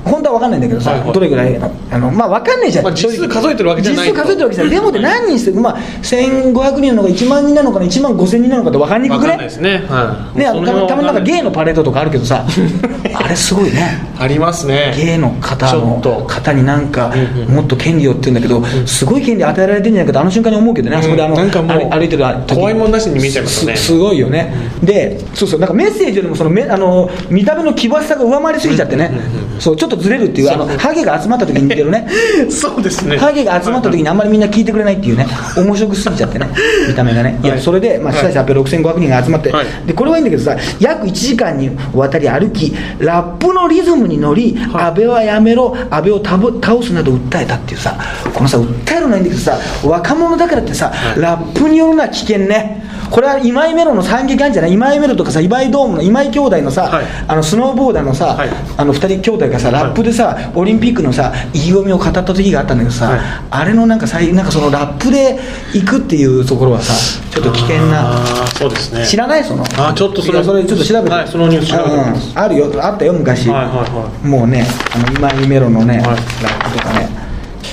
[0.05, 1.13] 本当は分かんないんだけどさ、はいはい。
[1.13, 4.75] どれぐらいのあのまあ分かんないじゃん、まあ実数数えてるわけじゃない実数数えてるわけじゃない。
[4.75, 9.31] でもって何人してまあ1500人なのか1万人なのかな？1万5000人なのかって分かんにくくね？
[9.31, 9.85] わかんないですね。
[9.87, 10.39] はい。
[10.39, 12.45] ね、あのたまたまなんかゲイののパレードとかあるけどさ
[13.13, 14.03] あれすごいね。
[14.19, 14.93] ありますね。
[14.95, 17.55] ゲイの方の方になんかうんうん。
[17.55, 22.55] もっと権利をって言うんだけど、すごい権利与えられてるんじゃないかとあの瞬間に思うけどね、あそこであのなんかもう歩歩いてる時。
[22.55, 23.75] 怖いもんなしに見えちゃいますね。
[23.75, 29.11] すすごいよね、でそうそうなんかメッセージよりもそのめあの見た目の奇抜さが上回りすぎちゃってね、
[29.59, 32.07] そうちょっとずれるっていうあのハゲが集まった時に似てるね。
[32.49, 33.17] そうですね。
[33.17, 35.27] ハゲが集まった時にあんまりみんな聞いてくれないっていうね
[35.57, 36.47] 面白くすぎちゃってね
[36.87, 37.39] 見た目がね。
[37.43, 37.45] い。
[37.47, 39.65] やはいそれで、まあ、主催者発表6500人が集まって、はい。
[39.85, 47.95] でこれはいいんだけどさ約1時間にわたり歩きラップのリズムに乗り、安倍はやめろ安倍を倒倒すなど訴えたっていうさ
[48.33, 51.19] このさ訴えるのはいいんだけどさ若者だからってさ、い。
[51.21, 52.83] ラップによるのは危険ね。
[53.11, 54.73] これは今井メロの惨劇あるんじゃない？
[54.73, 57.05] 今井メロとかさ今井ドームの今井兄弟のさ、はい。
[57.27, 58.49] あのスノーボーダーのさ、はい。
[58.77, 63.19] あの2人兄弟がさラップでさ、オリンピックのさ意気込みを語った時があったんだけどさ、はい。
[63.49, 65.39] あれのなんかさいなんかそのラップで
[65.73, 66.93] 行くっていうところはさ
[67.31, 68.11] ちょっと危険な。
[68.11, 69.05] あーそうですね。
[69.05, 69.63] 知らないその。
[69.77, 72.31] あちょっとそれそれちょっと調べて、はいそのニュース調べてみます。
[72.31, 72.83] うんあるよ。
[72.83, 76.05] あったよ昔、はいはいはもうねあの今井メロのね、はい。
[76.05, 77.09] ラップとかね。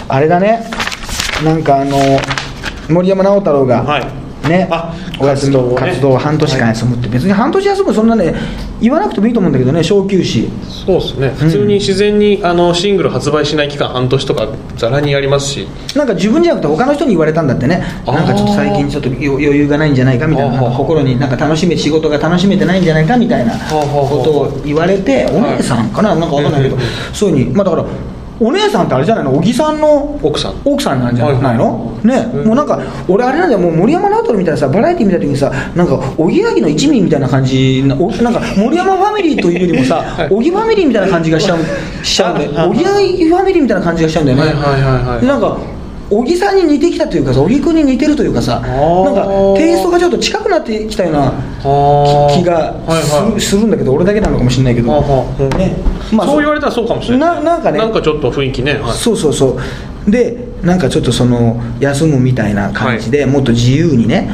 [0.09, 0.64] あれだね。
[1.44, 1.96] なんかあの
[2.88, 4.22] 森山直太朗が、はい
[4.53, 4.69] ね。
[4.71, 5.77] あお休み活動をね。
[5.77, 8.35] 活動を半年間休むって、別に半年休むそんなね
[8.81, 10.51] 言わなくてもいいと思うんだけどね小休止。
[10.69, 11.31] そうですね。
[11.31, 15.67] 普通に自然にあのシングル発売しない期間半年とかざらにありますし。
[15.97, 17.83] なんか自分じゃなくて他の人に言われたんだってね。
[18.07, 20.61] なんかちょっと最近ちょっと余余裕がないんじゃないかみたいな。
[20.71, 26.15] 心になんか楽しめ仕事が楽しめてないんじゃないかみたいなことを言われてお姉さんかな？
[26.15, 26.77] なんかわかんないけど。
[27.12, 27.57] そういうふうに。
[27.57, 27.85] まあだから
[28.42, 29.33] お姉さんってあれじゃないの？
[29.37, 30.18] 小木さんの？
[30.22, 30.55] 奥さん。
[30.64, 31.98] 奥さんなんじゃはいないの？
[32.02, 32.31] ね。
[32.35, 32.46] うん。
[32.48, 33.61] もうなんか俺あれなんだよ。
[33.61, 44.44] もう森山直太朗みたいなさバラエティ見た時にさなんかおぎやはぎの一味みたいな感じなんか森山ファミリーというよりもさはい小木ファミリーみたいな感じがしちゃうしちゃうんだよああおぎやはぎファミリーみたいな感じがしちゃうんだよね。
[44.44, 45.26] はいはいはいはい。
[45.26, 45.59] なんか
[46.11, 49.05] 小木さんに似てきたというかさ小木君に似てるというかさー。
[49.05, 51.31] なんかテイストがちょっと近くなってきたような
[52.35, 53.41] 気がする,、はいはい。
[53.41, 57.37] するんだけど俺だけなのかもしれないけど、はあそう言われたらそうかもしれない。
[57.37, 57.79] ななんかね。
[57.79, 58.93] なんかちょっと雰囲気ね、はい。
[58.93, 59.59] そうそうそ
[60.07, 60.11] う。
[60.11, 64.31] でなんかちょっとその休むみたいな感じで、もっと自由にね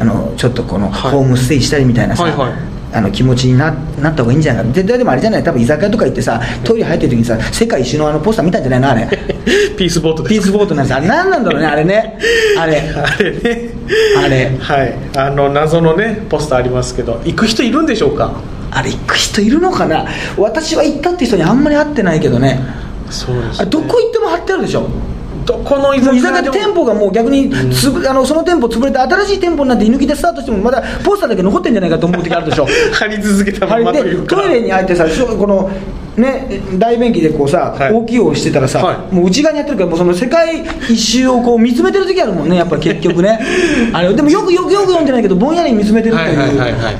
[0.00, 1.12] あのちょっとこのはい。
[1.12, 3.70] ホームステイしたりみたいなさ、はいはいあの気持ちにな
[4.00, 4.64] なった方がいいんじゃない？
[4.66, 5.44] かでででもあれじゃない？
[5.44, 8.80] 多分居酒屋とか行ってさトイレ入ってる時にさ世界一周のあのポスター見たんじゃない？
[8.80, 9.08] のあれ。
[9.76, 10.34] ピースボートです。
[10.34, 10.96] ピースボートなんです。
[10.96, 11.66] あれ何なんだろうね？
[11.66, 12.18] あれね。
[12.58, 12.78] あれ。
[12.96, 13.70] あれね。
[14.24, 14.50] あれ。
[14.58, 14.94] はい。
[15.16, 18.32] あの謎のねポスターありますけど行く人いるんでしょうか？
[18.70, 20.06] あれ行く人いるのかな？
[20.38, 22.60] 私は行ったって人にあんまり会ってないけどね。
[23.10, 24.88] そうです、あれどこ行っても貼ってあるでしょ？
[25.46, 26.64] どこの居酒居酒屋で屋でも。
[26.66, 32.66] 店舗がもう逆につぶ、あのその店舗潰れて新しい店舗になって居抜きでスタートしてもまだポスターだけ残ってんじゃないかと思う時あるでしょ。
[32.92, 34.36] 貼り続けたままというか。
[34.36, 35.70] トイレに入ってさこの
[36.16, 37.92] ね大便器でこうさ、はい。
[37.92, 39.14] 大きいをしてたらさ、はい。
[39.14, 43.38] もう内側にやってるからもうその世界一周をこう見つめてる時あるもんねやっぱり結局ね。
[43.92, 46.94] あれでもよくよくよく読んでないけどぼんやり見つめてるという、はいはいはいはいはい。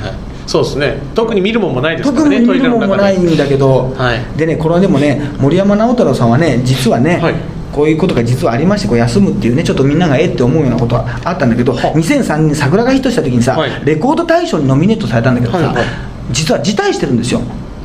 [0.47, 0.99] そうですね。
[1.15, 4.39] 特に見るもんもないですから特に見るもんもないんだけど、はい。
[4.39, 7.35] でねこれはでもね森山直太朗さんはね実はね、はい
[7.77, 13.85] こういうことが実はありましてこう休むっていうねちょっとみんながえって思うようなことはあったんだけど2003年に桜がヒットした時にさ、はい。
[13.85, 15.85] レコード大賞にノミネートされたんだけどさ、はいはい。
[16.31, 17.43] 実は辞退してるんですよ。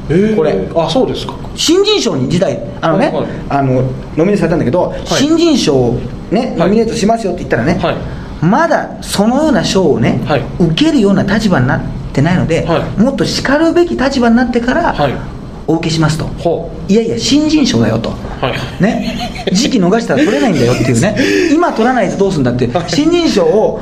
[0.09, 0.65] えーこれ。
[0.73, 1.35] あそうですか。
[1.55, 3.27] 新人賞に辞退あのね、はいはい。
[3.49, 3.81] あの
[4.15, 5.93] ノミネートされたんだけど、新人賞を
[6.31, 8.45] ねノミネートしますよって言ったらね、はい。
[8.45, 10.41] まだそのような賞をね、はい。
[10.57, 11.81] 受けるような立場になっ
[12.13, 13.01] てないので、はい。
[13.01, 16.25] もっとしかるべき立場になってから、はいお受けしますと。
[16.25, 18.83] ほいやいや新人賞だよと、はい。
[18.83, 21.15] ね、時期逃したら取れないんだよっていうね。
[21.53, 22.67] 今取らないとどうするんだって。
[22.67, 23.81] はい新人賞を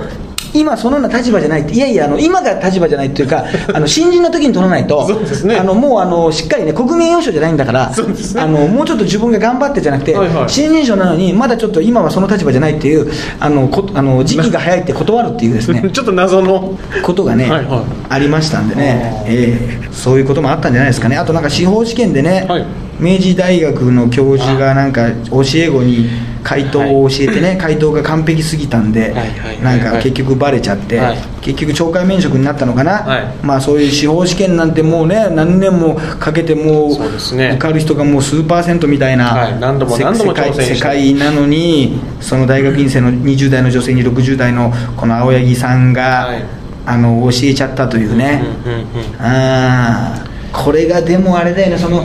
[0.53, 5.55] 今そのような立場じゃないっていやいやあの今が立場じゃないっていうか あの新人の時に取らないとそうですね。
[5.55, 8.41] あのもうあのしっかりね国民栄誉賞じゃないんだからそうですね。
[8.41, 10.49] あのもうちょっと自分が頑張ってじゃなくて、はいはい。
[10.49, 13.07] 新人賞なのにまだちょっと今はその立場じゃないっていう
[13.39, 16.73] あのこあの時期が早いって断るっていうですね ちょっと謎の。
[17.03, 17.81] ことがね、はいはい。
[18.09, 19.23] ありましたんでね。
[19.27, 22.65] ええそういうこともあったんじゃないですかね、あとなんか司法試験でね、はい。
[22.99, 26.09] 明治大学の教授がなんか教え子に
[26.43, 29.61] 回答を教えてね、回答が完璧すぎたんで、はいはいはいはい。
[29.61, 31.17] なんか結局バレちゃって、はい。
[31.41, 33.33] 結局懲戒免職になったのかな、はい。
[33.43, 39.59] まあそういう司法試験なんてもうね何年もかけてもう受かる人がもう数パーセントみたいな、はい。
[39.59, 46.43] 何度もせ何度も世界なのにその大学院生の20代の女性に60代のこの青柳さんが、はい。
[46.85, 48.85] あの教えちゃったというね、うんうんうん
[49.19, 51.77] ああこれがでもあれだよね。
[51.77, 52.03] その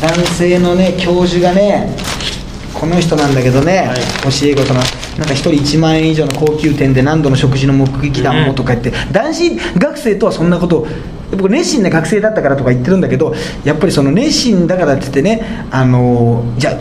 [0.00, 1.94] 男性のね教授がね
[2.82, 3.96] この人なんだけどね、はい。
[3.96, 4.80] 教え子との
[5.16, 10.88] なんか一人1万円以上の高級店で何度の食事の目撃談もとか言って、男子学生とはそんなこと
[11.30, 13.32] 僕熱心な学生だったからとか言ってるんだけど
[13.64, 16.74] やっぱりその熱心だからって言ってねあのじゃあ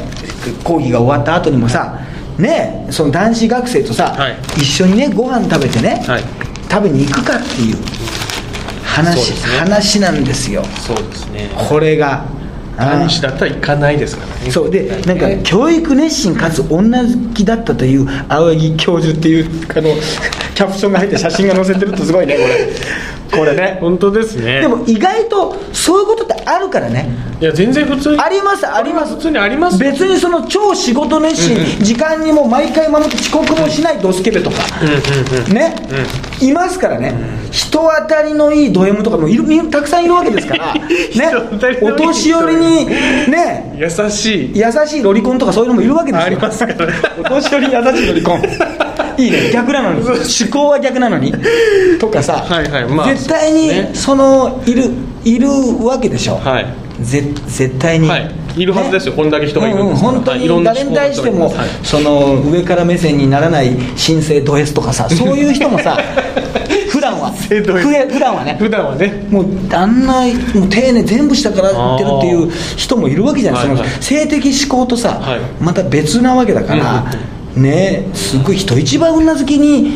[0.63, 1.99] 講義が終わった後にもさ
[2.39, 4.33] ねその男子学生とさ、はい。
[4.57, 6.23] 一緒にねご飯食べてね、はい。
[6.67, 7.77] 食べに行くかっていう
[8.83, 9.35] 話,、ね。
[9.59, 10.63] 話なんですよ。
[10.79, 11.51] そうですね。
[11.69, 12.25] これが
[12.77, 14.51] 男子だったら行かないですからね。
[14.51, 14.71] そう。
[14.71, 19.89] でなんか教育熱心かつ女好きだったという青柳教授っていうあの
[20.55, 22.71] キャプションが入って写真が載せてるとすごいねこれ。
[23.31, 23.77] これね。
[23.79, 24.61] 本当ですね。
[24.61, 27.07] でも意外とそういうことってあるからね。
[27.39, 28.19] いや全然普通に。
[28.19, 29.15] ありますあります。
[29.15, 34.57] 普通にあります別にその超仕事熱心、時間にも毎回守って遅刻もしないドスケベとか、
[35.51, 35.75] ね、
[36.41, 37.13] いますからね、
[37.51, 40.81] 人当たりのいいド M とかもいるたくさんいるわけですから、 ね。
[41.81, 42.60] お年寄りに
[43.29, 43.75] ね。
[43.77, 44.53] 優しい。
[44.55, 46.25] 優しいロリコンとかそういうのもいるわけですよ。
[46.25, 46.93] ありますからね。
[47.19, 48.41] お年寄りに優しいロリコン。
[49.17, 49.51] いいね。
[49.51, 50.01] 逆なのに。
[50.05, 50.15] 思
[50.51, 51.33] 考は逆なのに。
[51.99, 52.85] とかさ、はいはい。
[52.87, 53.91] まあ絶対にね。
[53.93, 54.89] そのいる
[55.23, 55.49] いる
[55.85, 56.65] わけでしょ、はい。
[57.01, 58.31] ぜ絶対に、はい。
[58.57, 59.13] いるはずですよ。
[59.13, 60.13] こんだけ人がいるんですから。
[60.13, 60.21] うんうん。
[60.21, 60.45] 本当はい。
[60.45, 65.97] いろんなに誰に対しても、思考の人がいその上から目線にならない新生ド S とかさそういう人もさ
[67.01, 67.31] 普段は。
[68.11, 68.55] 普段はね。
[68.59, 69.25] 普段はね。
[69.31, 70.21] もうあんな
[70.53, 73.69] もう丁寧全部下から言ってるっていう人もいるわけじゃない。
[73.69, 73.89] ですか、はい。
[73.89, 75.39] はい性的思考とさ、はい。
[75.59, 77.05] また別なわけだから、
[77.55, 79.93] ねすごい人一倍女好きに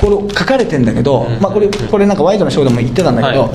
[0.00, 3.50] これ書かれてんだけど、まあ、これこれなんかワイドなショーでも言ってたんだけど、はい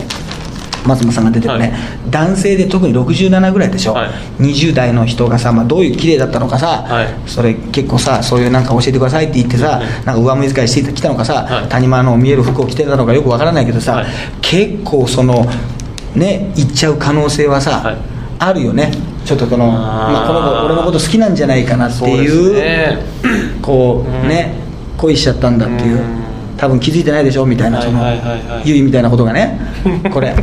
[0.88, 1.80] 松本さんが出てるね、はい。
[2.10, 4.10] 男性で特に67ぐらいでしょ、はい。
[4.40, 7.08] 20代の人がさ、まあ、どういう綺麗だったのかさ、はい。
[7.26, 11.70] それ結構さそういうなんか教えてくださいって言ってさ、なんか上目遣いしてきたのかさ、はい。
[11.70, 14.06] 谷間の見える服を着てたのかよくわからないけどさ、はい。
[14.42, 15.46] 結構その
[16.16, 17.98] ね行っちゃう可能性はさ、はい。
[18.40, 18.92] あるよね。
[19.26, 22.98] ちょっとこのまあ、この子俺のこと好きなんじゃないかなっていうね。
[23.62, 24.28] こう、うん。
[24.30, 24.54] ね
[24.98, 26.27] 恋しちゃったんだっていう、うん
[26.58, 28.48] 多分気づいてないでしょみたいな、そのはいはいはい。
[28.48, 29.60] はいゆいみたいなことがね。
[30.12, 30.36] これ。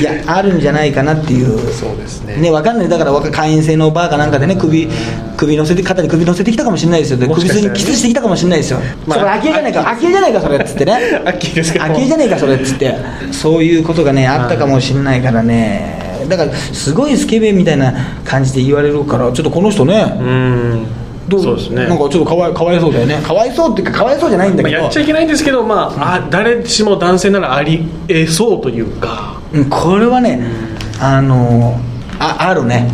[0.00, 1.58] いやあるんじゃないかなっていう。
[1.72, 2.36] そうですね。
[2.36, 2.88] ね、わかんない。
[2.88, 4.88] だから若会員制のバーかなんかでね首
[5.36, 7.16] 首乗せて肩に首乗せてきたかもしれないですよ。
[7.18, 9.90] で首筋にキスしてきたかもしれないですよ、まあそれ秋江じゃないか。
[9.90, 10.98] 秋江じゃないかそれっつってね。
[11.26, 11.84] 秋江ですけど。
[11.84, 12.94] 秋江じゃないかそれっつって。
[13.32, 16.04] そういうことがねあったかもしれないからね。
[16.28, 17.92] だからすごいスケベみたいな
[18.24, 20.86] 感じで言われるからちょっとこの人ね、うん
[21.28, 21.86] どそうですね。
[21.86, 23.20] なんかちょっとかわいかわいそうだよね。
[23.22, 29.40] かわいそうっていうかかわいそうじゃないんだまあけど、やっちゃいけないんですけどまああ誰しも男性ならありえそうというか。
[29.52, 30.40] うんこれはね、
[31.00, 31.78] あの
[32.18, 32.90] ああるね、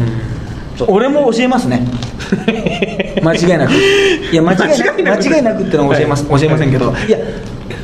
[0.86, 1.86] 俺も教えますね。
[3.22, 3.72] 間違いなく。
[3.72, 5.62] いや間違いなく間違いなく。
[5.62, 6.94] ってのは教えます、教えませんけど。
[7.08, 7.18] いや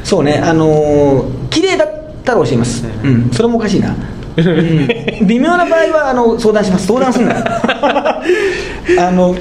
[0.04, 0.40] そうね。
[0.44, 1.88] あのー綺麗だっ
[2.22, 2.84] たら教えます。
[3.02, 3.30] うん。
[3.32, 3.94] それもおかしいな。
[4.36, 4.88] うん。
[5.26, 6.86] 微妙な場合はあの相談します。
[6.86, 7.44] 相談すんなよ。
[9.00, 9.34] あの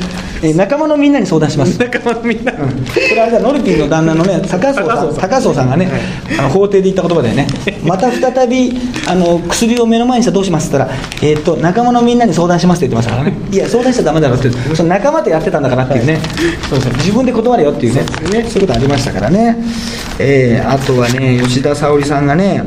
[0.46, 1.80] え仲間のみんなに相談します。
[1.80, 2.60] 仲間のみんな、こ
[3.16, 5.70] れはじゃあノルピーの旦那のね高荘さん高荘さん。
[5.70, 5.90] がね、
[6.40, 7.48] あの法廷で言った言葉だよね。
[7.84, 8.78] また再び
[9.08, 13.38] あの薬を目の前にしたらどうしますって言ったら、えーっと仲間のみんなに相談しますって言ってましたからね。
[13.52, 14.50] いや相談しちゃダメだろって。
[14.76, 16.20] その仲間とやってたんだからっていうね、
[16.70, 16.94] そうそう。
[16.98, 18.04] 自分で断れよっていうね。
[18.48, 19.58] そういうことありましたからね、
[20.20, 22.64] えーあとはね吉田沙保里さんがね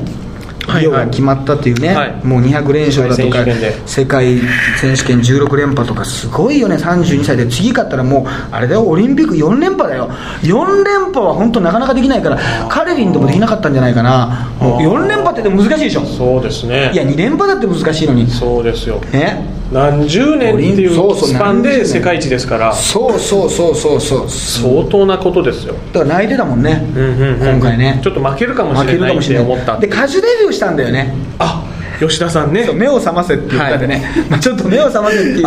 [0.68, 2.24] はいリオが決まったっていうね、はい。
[2.24, 3.88] もう200連勝だとか世界選手権で。
[3.88, 4.38] 世界
[4.80, 7.46] 選手権16連覇とかすごいよね32歳で。
[7.46, 10.10] 次勝ったらもうあれだよオリンピック4連覇だよ。
[10.42, 14.50] 4連覇は本当なかなかできないからカレリンでもできなかったんじゃないかな。
[14.60, 16.04] もう4連覇ってでも難しいでしょ。
[16.04, 16.90] そうですね。
[16.92, 18.28] いや2連覇だって難しいのに。
[18.30, 19.00] そうですよ。
[19.12, 22.72] ね何十年っていそうスパンで世界一ですから。
[22.72, 24.00] そうそうそうそう。
[24.00, 27.48] そう相当なことですよ、だから泣いてたもんね、うんうんうん。
[27.54, 28.00] 今回ね。
[28.02, 31.14] ちょっと負けるかもしれないっるかもしてれない思ったで歌手デビューしたんだよね。
[31.38, 31.64] あ
[32.00, 32.70] 吉田さんね。
[32.72, 35.46] 目を覚ませって言ったんでね、 まあ、ちょっと目を覚ませっていう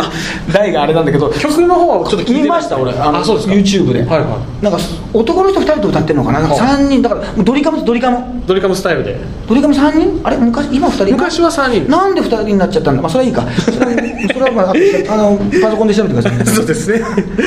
[0.52, 2.92] 題があれなんだけど曲の方はちょっと聞いました俺。
[2.92, 3.54] あのあそうですか。
[3.54, 4.64] YouTube で、はいはい。
[4.64, 4.78] なんか
[5.14, 6.40] 男の人2人と歌ってるのかな？
[6.40, 8.42] なんか3人だからドリカムドリカム。
[8.46, 9.20] ドリカムスタイルで。
[9.48, 10.20] ドリカム3人？
[10.24, 11.04] あれ昔今2人？
[11.12, 11.90] 昔は3人。
[11.90, 13.46] なんで2人になっちゃったんだまあそれはいいか。
[13.52, 14.72] それはまああ
[15.12, 16.46] あのパソコンで調べてください。
[16.46, 17.00] そうですね。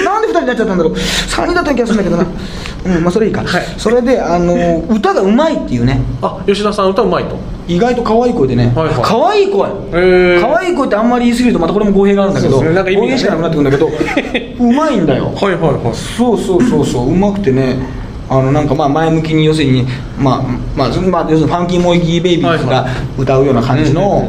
[0.04, 2.26] なんで2人になっちゃったんだろう？3人だった気がするんだけどな。
[2.86, 3.64] うんまあ、それいいか、はい。
[3.80, 6.00] それであの歌がうまいっていうね。
[6.22, 7.36] あ吉田さん歌うまいと。
[7.68, 8.96] 意外と可愛い声でね、はいはい。
[9.02, 10.40] 可愛い声、へー。
[10.40, 12.96] 可愛い声ってあんまり言い過ぎるとまたこれも語弊があるんだけど、ね。
[12.96, 13.88] 語弊しかなくなってくるんだけど。
[14.64, 15.34] うまいんだよ。
[15.36, 15.96] はいはいはい。
[15.96, 17.12] そうそうそうそう。
[17.12, 17.78] うまくてね
[18.30, 19.86] あのなんかまあ前向きに要するに、
[20.18, 20.44] まあ
[20.76, 22.86] まあ、ずまあ要するにファンキーモイギーベイビーズが
[23.18, 24.28] 歌うような感じの、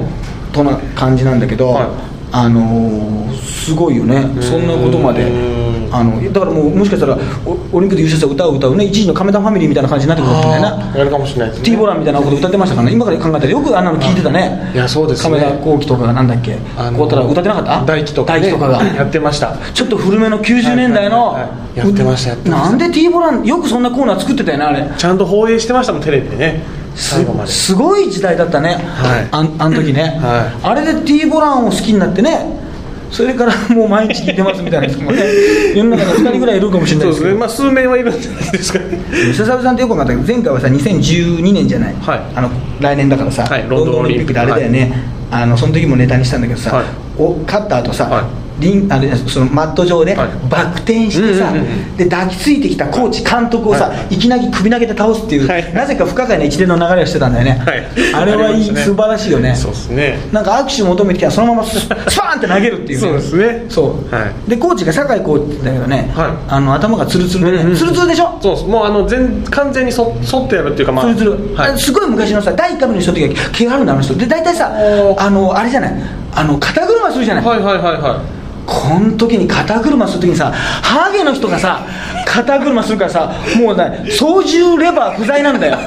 [0.52, 4.22] とな感じなんだけど、はいあのーすごいよね。
[4.40, 5.22] そんなことまで。
[5.24, 8.84] うんあのだからもうもしかしたらおオリンピックで優勝した歌を歌うね。
[8.84, 11.64] 一時の亀田ファミリーみたいな感じになってくるかもしれないなやるかもしれないですね。
[11.64, 12.92] T ボランみたいなこと歌ってましたからね。
[12.92, 14.72] 今から考えたらよくあんなの聞いてたね。
[14.74, 15.38] いやそうですね。
[15.38, 16.58] 亀田光輝とかがなんだっけ？
[16.96, 17.84] こうたら歌ってなかった？
[17.86, 18.82] 大輝とか、ね、とかが。
[18.84, 19.56] やってました。
[19.72, 21.38] ちょっと古めの90年代の、
[21.76, 22.70] やってましたやってました。
[22.70, 24.92] なんで T ボランよくそんなコーナー作ってたよねあれ。
[24.98, 26.64] ちゃんと放映してましたもんテレビでね
[26.96, 27.50] 最後まで。
[27.50, 29.28] すごい時代だったね、はい。
[29.30, 32.64] あんあの時ね、はあれで T ボランを好きになってね。
[33.10, 35.22] それからもう毎日聞いてますみたいな人もね。
[35.76, 37.36] 世の中に2人ぐらいいるかもしれないですけど。
[37.36, 37.66] そうですね。
[37.66, 38.78] まあ数名はいるんじゃないですか。
[38.78, 38.84] ね
[39.30, 42.20] 吉田沙保里さんってよく分かったけど前回はさ2012年じゃない、はい。
[42.34, 44.92] あの来年だからさ、はいロンドンオリンピックであれだよね、
[45.30, 46.84] あのその時もネタにしたんだけどさ、はい。
[47.18, 50.28] お勝った後さ、はいリンあれそのマット上ではい。
[50.48, 51.52] バク転してさ、
[51.96, 54.16] で抱きついてきたコーチ監督をさ、、はい。
[54.16, 55.74] きなり首投げて倒すっていう、はい。
[55.74, 57.86] なぜか不可解な一連の流れをしてたんだよね、はい。
[58.14, 59.54] あれはいい、素晴らしいよね。
[59.54, 60.18] そうですね。
[60.32, 63.66] なんか握手求めてきたらそのままススパーンって投げるっていう、そうですね。
[63.68, 64.50] そう、はい。
[64.50, 66.52] でコーチが酒井コーチだけどね、はい。
[66.52, 68.38] あの頭がツルツルでね、ツルツルでしょ？
[68.40, 71.04] そうもうあの全完全にそ沿ってやるっていうかまあ。
[71.04, 71.78] ツルツル、はい。
[71.78, 74.14] すごい昔のさ第1回目の人の時は毛があるんだあの人。
[74.14, 74.72] で大体さ
[75.18, 76.02] あのあれじゃない？
[76.32, 78.35] あの肩車するじゃない、はいはいはいはい
[78.66, 81.86] この時に肩車する時にさハゲの人がさ
[82.26, 85.78] 肩車するからさもうね操縦レバー不在なんだよ。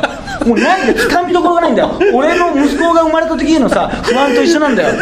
[0.46, 1.92] もうなんだよ掴みどころがないんだよ。
[2.14, 4.96] 俺の息子が生まれた時のさ不安と一緒なんだよ。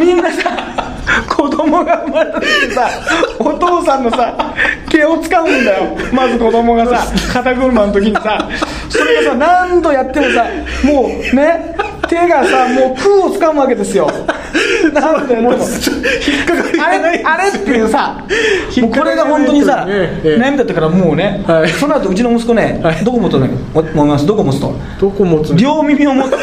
[0.00, 0.94] みんなさ
[1.28, 2.88] 子供が生まれた時にさ
[3.38, 4.54] お父さんのさ
[4.88, 5.96] 毛を掴むんだよ。
[6.14, 8.48] まず子供がさ肩車の時にさ
[8.88, 10.46] それがさ何度やってもさ
[10.84, 11.76] もうね
[12.08, 14.10] 手がさもう空を掴むわけですよ。
[14.92, 15.60] 何度やっても引っ
[16.46, 18.24] かかりあれあれっていうさ
[18.80, 21.68] もうこれが本当にさ、ええ悩みだったからもうね、はい。
[21.68, 23.04] その後うちの息子ね、はい。
[23.04, 24.26] どこ持つの思います。
[24.26, 24.74] どこ持つと。
[25.00, 26.36] どこ持つの両耳を持って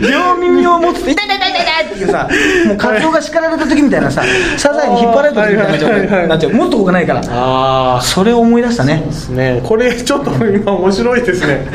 [0.00, 2.28] 両耳を持つって痛い痛い痛い痛いっていうさ
[2.66, 4.22] もうカツオが叱られた時みたいなさ
[4.56, 6.52] サザエに引っ張られた時みたいな状態になっちゃう。
[6.52, 9.60] 持つとこがないからああそれを思い出したねですね。
[9.64, 11.66] これちょっと今面白いですね。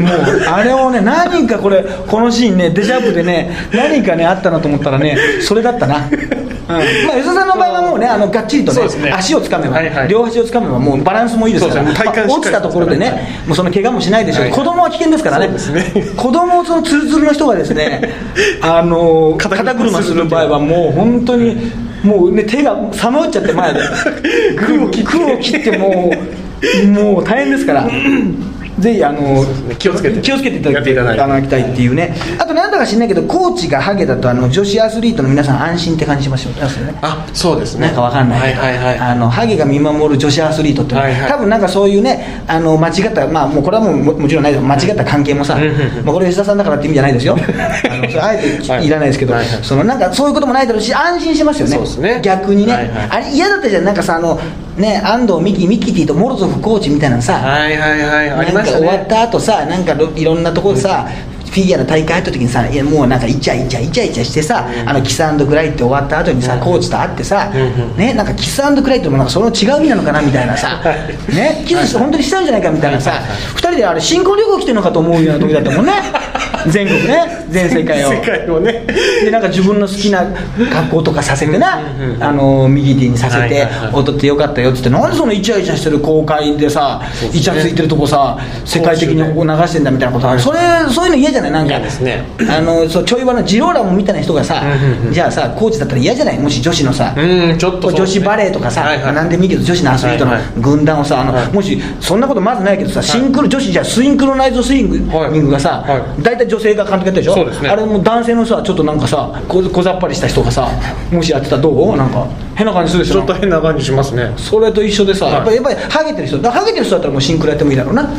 [0.00, 6.80] もうあれをね何かこれこのシーンねデジャブでね何かねあったなと思ったらねそれだったな、うん、まあ
[7.16, 9.12] 吉田さんの場合はもうねあのがっちりとねね。
[9.12, 10.08] 足をつかめば、はいはい。
[10.08, 11.94] 両足をつかめばもうバランスもいいですからね。
[11.94, 13.48] 体落ちたところでね、はい。
[13.48, 14.52] もうその怪我もしないでしょう、はい。
[14.52, 15.48] 子供は危険ですからね。
[15.48, 16.12] ね。
[16.16, 18.12] 子供そのツルツルの人がですね
[18.62, 21.72] あの肩肩車車する場合はもう本当に
[22.02, 23.80] もうね手がさまよっちゃって前で
[24.56, 25.10] 空を切って。
[25.10, 27.88] 空を切ってもうもう大変ですから
[28.78, 29.76] ぜひあのね。
[29.78, 30.20] 気をつけて。
[30.20, 32.14] 気をつけていただきたいっていうね。
[32.38, 37.86] あとなんだか知んないけどコーチがハゲだとあの女子アスリートの皆さん安心って感じしますよねあそうですね。
[37.86, 38.40] なんかわかんない。
[38.40, 38.98] はいはいはい。
[38.98, 41.30] あのハゲが見守る女子アスリートって、はいはい。
[41.30, 44.64] 多分なんかそういうねあの間違ったまあもうこれはもうももちろんないです。
[44.64, 45.58] 間違った関係もさ、
[46.04, 47.36] まあ、これ吉田さんだからって意味じゃないですよ。
[47.90, 48.86] あのそれあえてはい。
[48.86, 49.58] いらないですけど、はいはい。
[49.62, 51.74] そのなんかそういうこともないだろうし安心しますよね。
[51.74, 52.20] そうですね。
[52.22, 52.92] 逆にね、はいはい。
[53.10, 53.84] あれ嫌だったじゃん。
[53.84, 54.38] なんかさあの
[54.76, 61.06] ね安藤美希ミキティとモロゾフコーチみたいなのさ、はいはいはいありましたなんか終わっねた後さなんかろいろんなところでさ、
[61.52, 64.88] フィギュアの大会入った時にさいやもうなんかイチャイチャイチャイチャしてさ、うん。
[64.88, 67.96] あのキスクライって終わった後にさ、コーチと会ってさ、うんうん。
[67.96, 70.80] ねなんかキスクライってもなんかその違う意味なのかなみたいなさ、
[71.28, 73.20] ねキスして本当にしたんじゃないかみたいなさ、
[73.54, 75.92] 二人であれ新婚旅行来てるのかと思うような時だったもんね。
[76.68, 78.12] 全国ね全世界を。
[78.12, 78.84] 世界をね。
[79.22, 80.24] でなんか自分の好きな
[80.72, 81.80] 格好とかさせてな、
[82.20, 90.40] あの右手にさせて踊ってよかったよっつってなんでそのイチャイチャしてる公開でさイチャついてるとこさ世界的にここ流してんだみたいなことある。
[90.40, 90.58] それ
[90.90, 91.50] そういうの嫌じゃない？
[91.52, 92.24] なんか嫌ですね。
[92.50, 94.62] あのそうちょいバのジローラモみたいな人がさ
[95.10, 96.38] じゃあさコーチだったら嫌じゃない？
[96.38, 97.92] もし女子のさうんちょっと。
[97.92, 101.52] 女子バレーとかさ、は何でもいいけど女子のアスリートの軍団をさあの、はい。
[101.52, 106.22] もしそんなことまずないけどさシンクロ女子じゃあスインクロナイズスイングがさはい。
[106.22, 107.41] 大体女性が監督やってるでしょ？
[107.42, 107.68] そうですね。
[107.68, 110.68] あれも男性のさちょっとなんかさこ小ざっぱりした人がさ
[111.10, 111.96] もしやってたらどう？
[111.96, 113.14] なんか変な感じするでしょ？
[113.14, 114.32] ちょっと変な感じしますね。
[114.36, 115.34] それと一緒でさ、はい。
[115.34, 118.08] やっぱりやっぱりハゲてる人だハゲてる人だったらもうシンクロやってもいいだろうな。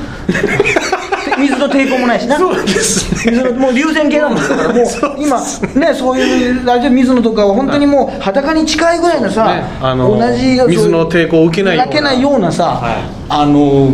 [1.40, 2.38] 水の抵抗もないしな。
[2.38, 4.86] そうです水のもう流線形なんですからもう
[5.18, 5.42] 今
[5.76, 11.90] ねそういうあれで水野とかは本当にもう裸に近いぐらいのさ、ねあの同じ水の抵抗を受けないような。
[11.90, 12.94] 受けないようなさ、はい。
[13.30, 13.92] あの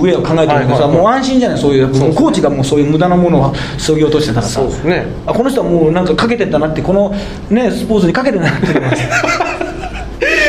[0.00, 0.88] 上を考えてるけどさ、はいはいはい。
[0.98, 4.60] もう安心じゃないそういうもうコーチがもうそういう無駄なものをそぎ落としてたらさ。
[4.84, 5.06] ね。
[5.26, 7.14] あこの人はもうなんかかけてんだなってこの
[7.48, 8.86] ねスポーツにかけてんだなって思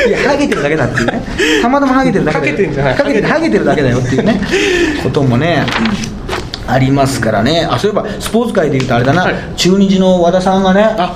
[0.08, 1.22] いやハゲてるだけだっていうね。
[1.62, 2.54] たまたまハゲてるだけだよ。
[2.54, 2.96] ハゲてんじゃない。
[2.96, 4.42] ハゲてハゲてるだけだよっていうね。
[5.04, 5.66] こともね
[6.68, 7.68] ありますからね。
[7.70, 9.36] あそういえばスポーツ界でいうとあれだな、はい。
[9.56, 11.16] 中日の和田さんがねあ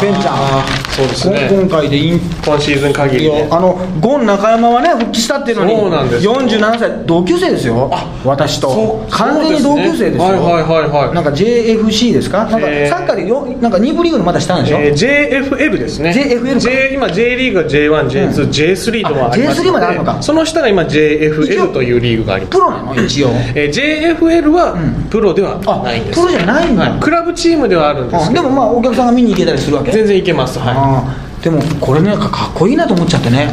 [0.00, 1.48] ベンちゃんそうですね。
[1.50, 6.34] こ今回で引今シーズン限りであのゴン中山はね復帰したっていうのにそうなんですよ。
[6.34, 7.90] 47歳同級生ですよ。
[8.24, 9.04] 私と。
[9.10, 10.22] 完全に同級生ですよ。
[10.22, 11.14] はいはいはいはい。
[11.14, 12.44] なんか JFC ですか？
[12.46, 16.10] なんかサッカーでよなんか2部リーグのまだしたんでしょ、えー JFL ですね。
[16.12, 16.60] JFL か。
[16.60, 18.50] J 今 J リーグが J1、J2、うん。
[18.50, 20.22] J3 ともあります J3 まであるのか。
[20.22, 22.56] その下が今 JFL というリーグがあります。
[22.56, 22.94] プロなの？
[23.04, 23.28] 一応。
[23.54, 25.04] えー JFL はうん。
[25.10, 26.90] プロではないんです、あプロじゃないんだ。
[26.90, 27.00] はい。
[27.00, 29.90] クラブチームではあるんですでもまあお客さんが見に行けたりするわけ？
[29.90, 30.58] 全然いけます。
[30.58, 33.48] はあーでもこれねなんかかっこいいなと思っちゃってね、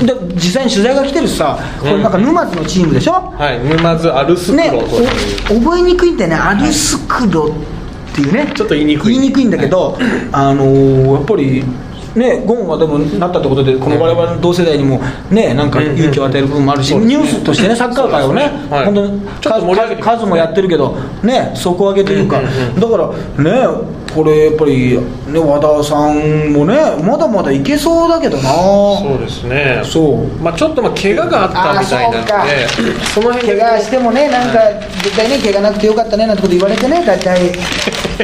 [0.00, 4.70] で実際に取材が来てるしさこれなんか沼津のチームでしょ、い、はい、沼津アルスクロね
[5.48, 6.36] 覚えにくいんだよね。
[6.36, 7.48] アルスクロ
[8.12, 8.52] っていうね。
[8.54, 9.14] ちょっと言いにくい。
[9.14, 9.98] 言いにくいんだけど、
[10.30, 11.64] あのーやっぱり
[12.14, 15.00] ねゴンはでもなったってことでこの我々の同世代にも
[15.30, 23.08] ねなんか勇気を与える部分もあるし、ニュースとしてねサッカー界をね本当に数数もやってるけどね底上げというか、だから
[23.42, 28.42] ねこれやっぱり、ね、和田さんもねまだまだいけそうだけどな。
[29.00, 29.80] そうですね。
[29.84, 30.26] そう。
[30.42, 32.44] まあ、ちょっとまあ怪我があったみたいなのであ
[33.14, 34.58] その辺怪我してもねなんか
[35.02, 37.52] 絶対ね怪我なくてよかったねなんてこと言われてね大体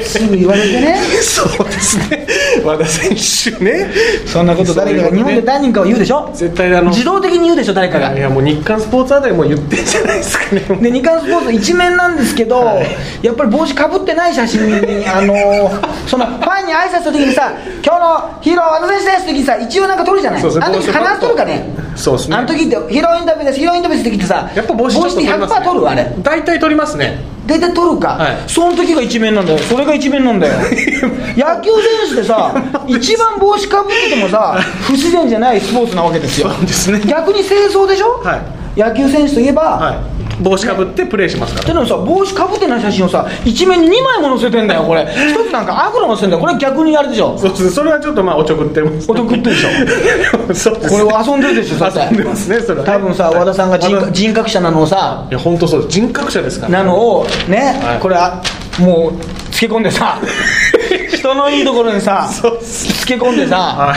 [0.05, 0.97] すぐ言われてね。
[1.23, 2.27] そうですね。
[2.65, 3.11] 和田選
[3.59, 3.91] 手ね。
[4.27, 6.31] そんなこと誰かが日本で何人かは言うでしょ？
[6.35, 8.13] 絶対あの自動的に言うでしょ誰かが。
[8.17, 12.87] いやもう日刊スポーツあたりも言ってんじゃないですかね で日刊スポーツ一面なんですけど、はい。
[13.23, 14.75] やっぱり帽子かぶってない写真に
[15.07, 17.53] あのー そのファンに挨拶する時にさ
[17.85, 20.41] 「今日のヒーロー和田選手です」って時にさ一応なんか撮るじゃない？
[20.41, 21.69] そうそうあの時帽子を必ず撮るかね？
[21.97, 22.37] そうですね。
[22.37, 25.89] あの時ってヒーローインタビューですヒーローインタビューですって時ってさやっぱ帽子ちょっとって取ります、100%撮る？
[25.91, 26.07] あれ。
[26.23, 27.19] 大体取りますね
[27.49, 28.37] 大体撮るか、はい。
[28.47, 29.59] その時が一面なんだよ。
[29.59, 30.53] それが一面なんだよ。
[31.35, 31.71] 野球
[32.05, 32.55] 選手でさ
[32.87, 36.49] 一番帽子かぶっててもさ不自然じゃないスポーツなわけですよ。
[36.51, 37.01] ね。
[37.07, 38.37] 逆に清掃でしょ、は
[38.77, 38.81] い。
[38.81, 41.67] 野球選手といえば、はい帽子かぶってプレーしますから。
[41.67, 45.07] でもさ帽子かぶってない写真をさ一面に2枚も載せてんだよこれ。
[45.07, 46.43] 一つなんかアフロ載せてんだよ。
[46.43, 47.37] これ逆にあれでしょ。
[47.39, 49.11] そうですそれはちょっとまあおちょくってます。
[49.11, 49.69] おちょくってるでしょ。
[50.55, 50.91] そうです。
[50.91, 52.87] これを遊んでるでしょだって遊んでますねそれは。
[52.87, 56.79] ね多分さ和田さんが人人格者なのをさいや本当そう人格者ですから。
[56.79, 57.99] なのをね、はい。
[58.01, 58.43] これは
[58.79, 59.13] もう
[59.53, 60.19] つけ込んでさ
[61.19, 62.29] 人のいいところにさ
[62.63, 63.95] つけ込んでさ、は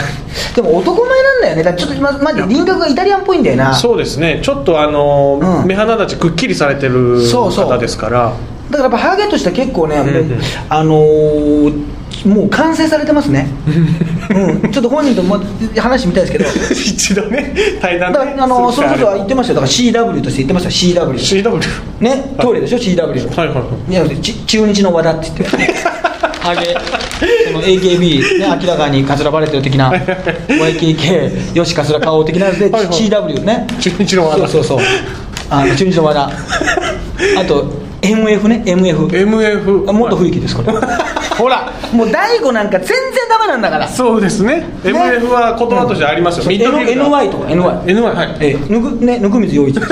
[0.54, 1.62] でも男前なんだよね。
[1.62, 3.74] だちょっとままず輪郭がイタリアンっぽいんだよな。
[3.74, 4.40] そうですね。
[4.42, 5.66] ちょっとあのーうん。
[5.66, 8.32] 目鼻立ちくっきりされてる方ですから。
[8.70, 11.82] だからやっぱハゲとしては結構ね、んうんあのー
[12.26, 13.48] もう完成されてますね、
[14.30, 15.40] うん、ちょっと本人とも
[15.76, 16.44] 話みたいですけど。
[16.70, 19.60] 一度ね対談ねだからあのそれこそは言ってましたよ。
[19.60, 20.68] だから CW として言ってました。
[20.68, 21.60] CW CW
[22.00, 23.48] ねトイレでしょ？CW はい。
[23.48, 23.56] はい。
[23.56, 23.92] はい。
[23.92, 25.74] いやち中日の和田って言って
[26.42, 26.76] ハゲ。
[27.46, 33.66] その AKB ね明らかにかつらばれてる的な YKK よしかつら顔的なやつで CW ね。
[33.80, 34.86] 中日の和田そうそうそう。
[35.50, 37.64] あの中日の和田あと
[38.02, 40.72] MF ね MF MF あもっと古い気ですこれ。
[41.38, 41.70] ほら。
[41.92, 42.96] もう大悟なんか全然
[43.28, 43.88] ダメなんだから。
[43.88, 44.66] そうですね。
[44.84, 46.46] MF は言葉としてありますよ、う。
[46.46, 48.36] んミッドフィルダー NY とか NY NY はい。
[48.40, 49.76] えーぬくねぬくみず陽一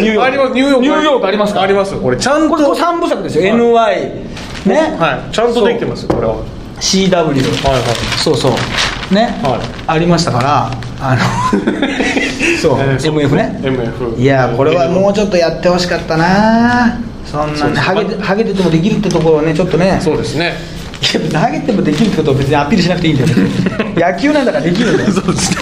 [0.00, 0.24] ニューヨーク。
[0.24, 0.70] ありますニュー
[1.02, 1.62] ヨークありますか？
[1.62, 2.16] ありますこれ。
[2.16, 2.50] ちゃんと。
[2.50, 3.96] これこれ三部作ですよ、はい。
[3.96, 4.33] NY
[4.66, 4.96] ね。
[4.98, 5.32] はい。
[5.34, 6.36] ちゃんとできてますこれは。
[6.80, 8.18] CW はいはい。
[8.18, 9.14] そうそう。
[9.14, 9.60] ね、はい。
[9.86, 11.20] ありましたからあの
[12.60, 13.60] そう、MF ね。
[13.62, 16.98] MF いやこれはもうちょっとやってほしかったな。
[17.24, 19.98] そんなねハゲてハゲててもできるってところをねちょっとね。
[20.00, 20.54] そうですね。
[21.00, 23.28] いやてもできるってことを別にアピールしなくていいんだよ。
[24.12, 25.12] 野球なんだからできるんだよ。
[25.12, 25.56] そうですね。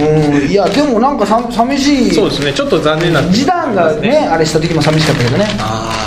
[0.00, 0.50] うん。
[0.50, 2.14] いやでもなんかさ寂しい。
[2.14, 2.52] そうですね。
[2.52, 5.46] ちょっと残念な示談がねあれした時も寂しかったけどね。
[5.58, 6.03] あ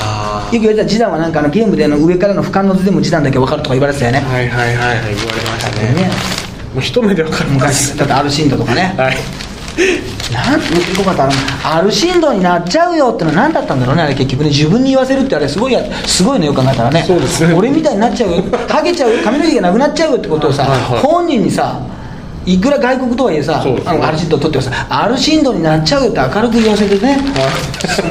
[0.51, 4.23] よく言われた示談はなんかあのゲームであの上からの俯瞰の図でも示談だけ分かるとか言われてたよね。
[4.25, 5.15] あはいはいはいはい。
[5.15, 5.93] 言われましたね。
[5.93, 6.09] ね。
[6.73, 8.93] もう一目でわかります昔だってアルシンドとかね。
[8.97, 9.17] はい。
[10.33, 11.33] なんてよかったあの
[11.77, 14.49] アルシンドになっちゃうよってのは何だったんだろうねあれ結局ね。
[14.49, 17.03] 自分に言わせるってあれすごいやすごいねよく考えたらね。
[17.03, 17.47] そうです。
[17.47, 18.31] ね俺みたいになっちゃう。
[18.31, 19.23] よハゲちゃうよ。
[19.23, 21.01] 髪の毛がなくなっちゃうよってことをさ、はいはい。
[21.01, 21.79] 本人にさ
[22.45, 27.19] いくら外国とはいえさ、あのアルシンド取ってもさアルシンドになっちゃうよって明るく言わせてね。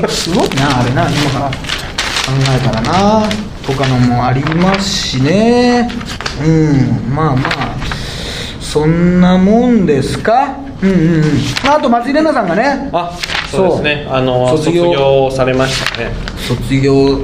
[0.06, 1.50] すすごいなあれな今から。
[1.50, 1.54] 考
[2.34, 3.22] えたらな
[3.66, 5.88] とかのもありますしね。
[6.44, 7.76] うんまあまあ
[8.60, 10.56] そんなもんですか？
[10.82, 11.22] うんうんうん。
[11.64, 12.90] まああと松井玲奈さんがね。
[12.92, 13.16] あ
[13.50, 14.06] そうですね。
[14.10, 14.84] あの卒業。
[14.84, 16.10] 卒業されましたね。
[16.48, 17.20] 卒業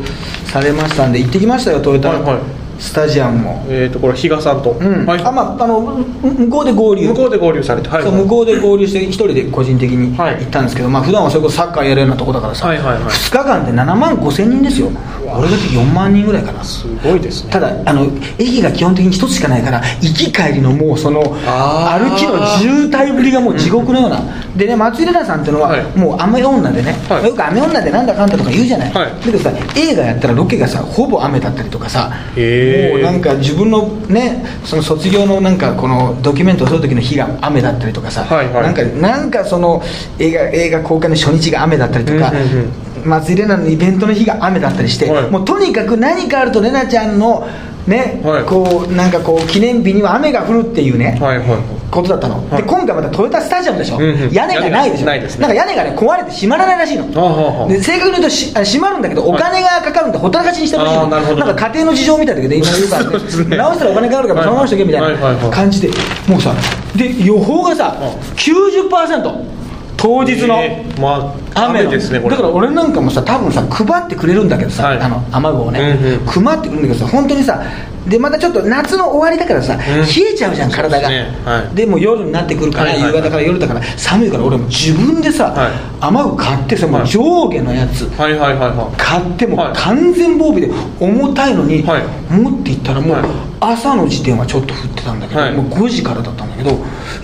[0.47, 3.65] されましたんで行ってきましたよトヨタはいはいスタジアムも。
[3.69, 7.09] えっ、とこれ比嘉さんと、うん、はい、あまああの向こうで合流。
[7.09, 8.03] 向こうで合流されてはい。
[8.03, 10.39] そう向こうで合流して一人で個人的にはい。
[10.39, 13.03] 行ったんですけど、まあ普段はそれこそサッカーやるようなとこだからさ、はいはいはい。
[13.05, 14.91] 2日間で7万5千人ですよ。
[15.25, 16.65] 俺だけ4万人ぐらいかな。
[16.65, 17.53] すごいですね。
[17.53, 18.07] ただあの
[18.39, 24.21] 駅が基本的に一つしかないから行き帰りのもうその歩きの渋滞ぶりがもう地獄のような、
[24.57, 25.97] でね松井玲奈さんっていうのは、はい。
[25.97, 27.25] もう雨女でね、はい。
[27.25, 29.11] よく雨女でなんだかんだとか言うじゃない、はい。
[29.13, 38.63] だけどさ映画やったらロケがさほぼ雨だったりとかさへーもうなんか自分のねその卒業のなんかこのドキュメントを撮る時の日が雨だったりとかさ、はいはい。
[38.65, 39.83] なんかなんかその
[40.19, 45.31] 映画映画公開の初日が雨だったりとか、うんうんうん松井玲奈のイベントの日が雨だったりして、はい。
[45.31, 47.47] もうとにかく何かあると玲奈ちゃんの
[47.87, 48.45] ね、はい。
[48.45, 51.59] こうなんかこう記念日には雨が降るっていうね、はいはいはい。
[51.91, 52.63] ことだったの、はい。
[52.63, 55.07] で今回またトヨタスタジアムでしょ、うんうん屋根がないでしょ？
[55.07, 55.21] なね。
[55.39, 57.05] なんか屋根がね壊れて閉まらないらしいの。
[57.21, 61.09] あはで正確に言うとしあ閉まるんだけどお金がかかるんでほったらかしにしてほしいの。
[61.09, 61.45] なるほど。
[61.45, 63.11] んか家庭の事情みたいだけど今言 うからね。
[63.51, 65.15] ね直したらお金かかるからそのままにしとけみたいない
[65.51, 65.91] 感じで。
[66.29, 66.55] もうさ
[66.95, 67.97] で予報がさ
[68.37, 69.62] 90%
[70.03, 71.91] 当日のえーまあ雨の。
[71.91, 72.37] 雨ですねこれ。
[72.37, 74.99] だから俺なんかもさ多分さ配ってくれるんだけどさ、はい。
[74.99, 76.27] あの雨具をね、うんうん。
[76.45, 77.63] 配ってくるんだけどさ本当にさ
[78.09, 79.79] でまたちょっと夏の終わりだからさ、ん。
[79.79, 81.39] 冷えちゃうじゃん体がですね。
[81.45, 81.77] はい。
[81.77, 83.15] でもう夜になってくるから、はいはいはい。
[83.15, 85.73] 夕方から夜だから寒いから俺も自分でさ、はい。
[86.01, 89.73] 雨具買ってさもう上下のやつ、はいはいはいは買ってもはい。
[89.77, 92.03] 完全防備で重たいのに、はい。
[92.33, 93.25] 持っていったらもうはい。
[93.61, 95.53] 朝の時点はちょっと降ってたんだけど、はい。
[95.55, 96.71] もう5時からだったんだけど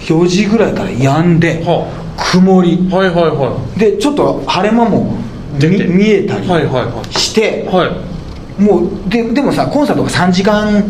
[0.07, 2.75] 4時ぐらいから止んで、は曇り。
[2.75, 3.15] いはいはい。
[3.31, 5.17] はでちょっと晴れ間も
[5.61, 8.63] 見見えたりはいはいはして、いはい。
[8.63, 10.83] もうででもさコンサートが3時間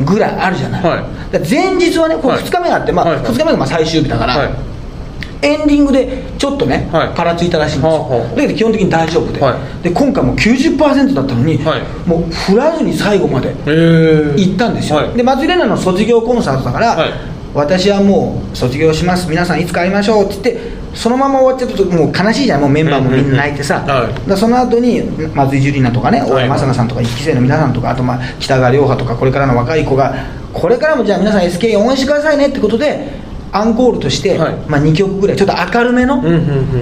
[0.00, 1.04] ぐらいあるじゃない、はい。
[1.48, 2.44] 前日はねこれはい。
[2.44, 3.24] 2日目があって、まあはいはい。
[3.26, 4.50] 2日目がまあ最終日だから、はい。
[5.42, 7.14] エンディングでちょっとね、はい。
[7.14, 9.82] パラついたらしいんですよ、はあはあだけど基本的に大丈夫で,、はい。
[9.82, 12.08] で今回もう90%だったのに、はい。
[12.08, 15.12] もう振らずに最後までえー、行ったんですよ、はい。
[15.12, 17.10] で松井玲奈の卒業コンサートだから、はい。
[17.54, 19.30] 私はもう卒業します。
[19.30, 22.60] 皆さんいつか会いましょうって言ってそのまま終わっちゃうともう悲しいじゃん。
[22.62, 23.84] もうメンバーもみんな泣いてさ、
[24.26, 25.02] だその後に
[25.34, 26.30] 松井樹里奈とかねはい。
[26.30, 30.14] 大山正奈さんとか一期生の皆さんとかあとまあ北川涼波とかこれからの若い子が
[30.52, 33.08] これからもじゃあ皆さん SK 応援してくださいねってことで
[33.52, 34.54] アンコールとして、はい。
[34.68, 36.22] まあ、2曲ぐらいちょっと明るめの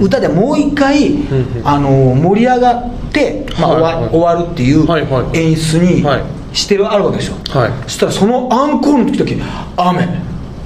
[0.01, 1.19] 歌でもう一回、
[1.63, 4.85] あの盛り上がって、まあ終わ終わるっていう
[5.33, 6.23] 演出にはい。
[6.53, 7.71] してるあるわけですよ、はい。
[7.83, 9.37] そしたらそのアンコールの時だけ
[9.75, 10.07] 雨。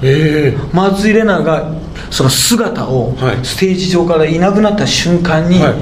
[0.01, 1.73] えー、松井玲奈が
[2.09, 3.37] その姿をはい。
[3.43, 5.73] ステージ上からいなくなった瞬間にはい。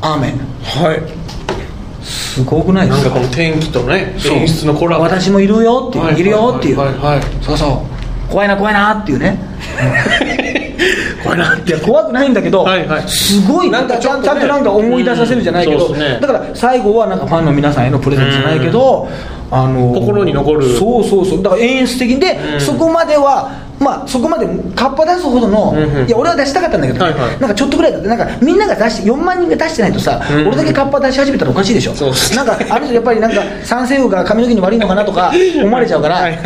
[0.00, 0.28] 雨。
[0.62, 2.04] はい。
[2.04, 3.10] すごくないですか？
[3.10, 5.02] なんかこの天気とね演出のコラボ。
[5.04, 6.88] 私もいるよっていう、はいいるよっていう、はい。
[6.94, 7.84] はいはいそうそ
[8.28, 8.30] う。
[8.30, 9.38] 怖いな怖いなっていうね。
[11.24, 13.08] これなんいや怖くないんだけど、はいはい。
[13.08, 16.18] すごいなんかちゃんとなんか思い出させるじゃないけど、ね。
[16.20, 19.08] だから最後はなんかファンの皆さんへのプレゼントじゃないけど、
[19.50, 20.76] あの心に残る。
[20.78, 21.42] そうそうそう。
[21.42, 22.60] だから演出的で、うん。
[22.60, 23.50] そこまでは
[23.80, 26.06] まあそこまでカッパ出すほどの、うんうん。
[26.06, 27.12] いや俺は出したかったんだけど、ね。
[27.12, 27.40] はいはい。
[27.40, 30.48] なんかちょっとぐらいだってなんかみんなが出して4万人が出してないとさ、うん。
[30.48, 31.94] 俺だけカッパ出し始めたらおかしいでしょ。
[31.94, 36.38] そうなんかある人やっぱりなんか酸性雨が髪の毛に悪いのかなとか思われちゃうからはい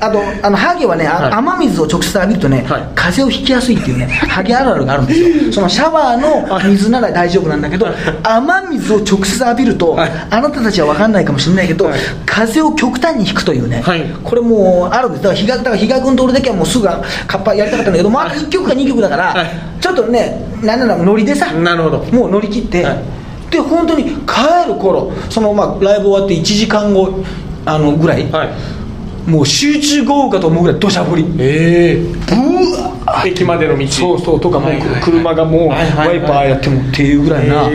[0.00, 1.32] ああとあのハゲはね、あはい。
[1.34, 2.82] 雨水を直接浴びるとね、はい。
[2.94, 5.52] 風邪をひきやすいっていうねハゲあるあるがあるんですよ。
[5.52, 7.86] そのシャワーの水なら大丈夫なんだけど
[8.22, 10.10] 雨水を直接浴びると、はい。
[10.30, 12.00] あなたたちは分かんないかもしれないけど、はい。
[12.26, 14.04] 風を極端に引くというね、はい。
[14.24, 15.22] これもうあるんです。
[15.22, 16.92] だから比嘉君と俺だけはもうすぐカ
[17.38, 19.50] ッパやりたかったんだけど、まあ、あと1曲か2曲だから、はい。
[19.80, 21.98] ちょっとねなんならノリでさなるほど。
[22.12, 23.02] もう乗り切って、はい。
[23.50, 27.22] で本当に帰る頃そのまあライブ終わって1時間後
[27.66, 29.30] あのぐらい、はい。
[29.30, 31.24] もう集中豪華と思うぐらい土砂降り。
[31.38, 32.34] ええブ
[32.76, 33.86] ワー駅までの道。
[33.86, 37.68] そうそうとかもう車がもうワイパーやってもっていうぐらいな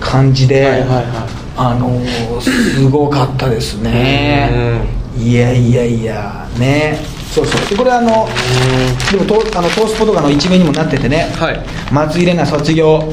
[0.00, 1.04] 感じで、はいはいはい。
[1.56, 4.50] あのーすごかったですね。
[5.16, 6.98] いやいやいやね
[7.34, 7.68] そうそう。
[7.68, 8.28] でこれあの
[9.10, 11.60] でもトあのトースポとかの一面にもなっててね、はい。
[11.92, 13.12] 松井玲奈卒業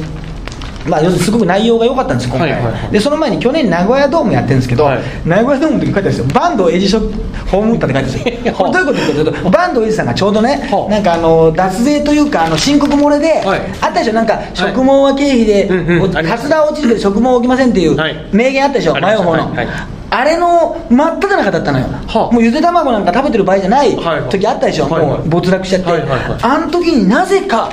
[0.88, 2.90] まあ、要するにすごく内容が良かったんです今回、はいはいはい。
[2.90, 5.02] でその前に去年名古屋ドームやってるんですけど、はい。
[5.24, 6.24] 名古屋ドームの時書いてあるんですよ。
[6.26, 8.54] バンドエイジショップホーム打ったって書いてあるんですよ。
[8.54, 13.60] これどういうことかというとバンドエイジさんがちょうどねはあなんかあの脱税というかあの申告漏れで、はい。
[13.80, 14.12] あったでしょ？
[14.12, 16.12] なんか職務は経費で、うんうん。
[16.12, 16.42] おあります。
[16.42, 18.28] カツラ落ちるけど職務は起きませんっていうはい。
[18.32, 19.24] 名言あったでしょ、ありました。
[19.24, 19.44] 前の。
[19.44, 22.32] 方の、あれの真っ只中だったのよ、はあ。
[22.32, 23.96] もうゆで卵なんか食べてる場合じゃない。
[24.28, 25.18] 時あったでしょ、はいはい。
[25.20, 26.38] もう没落しちゃって、はいはいはい。
[26.42, 27.70] あの時になぜか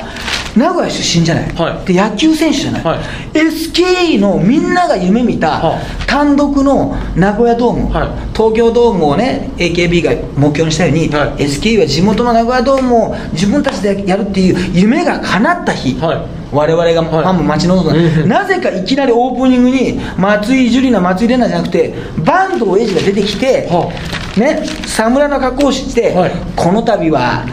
[0.56, 1.86] 名古屋出身じゃない、はい。
[1.86, 3.00] で野球選手じゃない、はい。
[3.34, 8.08] SKE のみんなが夢見たは単独の名古屋ドーム、はい。
[8.34, 11.44] 東京ドームをね AKB が目標にしたように、はい。
[11.44, 16.40] SKE は地元の名古屋ドームを自分たちでやるっていう夢が叶った日、はい。
[16.52, 18.28] 我々がファンも待ち望んだ、うん。
[18.28, 21.94] なぜかいきなりオープニングに松井樹里奈松井玲奈じゃなくて
[22.26, 23.92] 坂東栄治が出てきて、は
[24.36, 26.32] ね侍の格好をして、はい。
[26.56, 27.46] この度は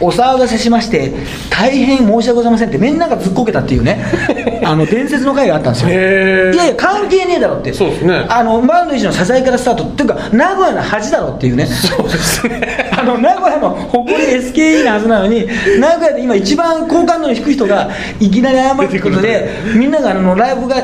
[0.00, 1.12] お騒がせしまして
[1.50, 4.04] 大変申し訳ございませんってみんながずっこけたっていうね
[4.64, 5.90] あの伝説の回があったんですよ。
[5.90, 7.72] いやいや関係ねえだろって。
[7.72, 8.24] そうですね。
[8.28, 11.66] あのバンドイチの謝罪からスタートっていうか名古屋の恥だろっていうね。
[11.66, 12.88] そうですね。
[12.96, 15.46] あの名古屋の誇り SKE なはずなのに
[15.78, 17.90] 名古屋で今一番好感度の低い人が
[18.20, 20.76] いきなり謝るってことでみんながあのライブが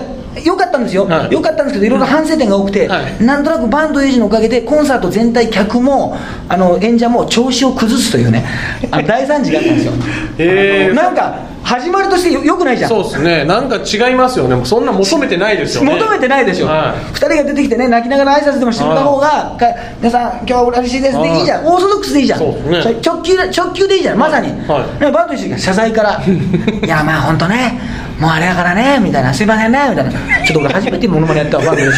[0.44, 1.32] 良かったんですよ、はい。
[1.32, 3.24] 良かったんですけどいろいろ反省点が多くて、はい。
[3.24, 6.16] なんとなくバンドエイジのおかげでコンサート全体客も
[6.48, 8.44] あの演者も調子を崩すというね
[8.90, 9.92] あの大惨事があったんですよ。
[10.38, 10.94] へー。
[10.94, 12.90] なんか始まりとしてよよくないじゃん。
[12.90, 13.44] そうですね。
[13.44, 14.64] なんか違いますよね。
[14.64, 15.94] そんな求めてないですよね。
[15.94, 19.66] 求めてないでしょ、は2人が出てきてね泣きながら挨拶でもしてくれた方がか
[19.98, 21.12] 皆さん今日は嬉しいです。
[21.12, 21.38] ではい。
[21.38, 21.66] いいじゃん。
[21.66, 22.38] オーソドックスでいいじゃん。
[22.38, 23.00] そうですね。
[23.04, 24.18] 直球で直球でいいじゃん。
[24.18, 25.04] まさに、はい。
[25.04, 26.20] ねバンド一緒に謝罪から。
[26.26, 27.78] いやまあ本当ね。
[28.18, 28.98] もうあれだからね。
[29.00, 29.32] みたいな。
[29.32, 29.78] すいませんね。
[29.90, 30.10] みたいな。
[30.10, 31.64] ちょっと俺初めてモノマネやったわ。
[31.66, 31.94] バンド一緒に。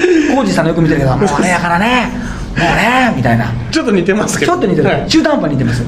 [0.34, 2.29] 浩二さんのよく見てるけどもうあれやからね
[2.60, 3.52] ねみたいな。
[3.70, 4.52] ちょっと似てますけど。
[4.52, 5.08] ちょっと似てる、はい。
[5.08, 5.84] 中途半端に似てます。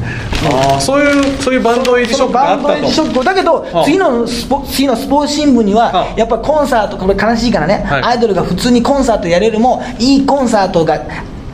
[0.51, 8.03] ああそういうそういうバンドエイジショックがあったバンドエイジショとックだけどあ次のスポ次のスポーツ新聞にはあやっぱコンサートこれ悲しいからね、はい。
[8.03, 11.01] アイドルが普通にコンサートやれるもいいコンサートが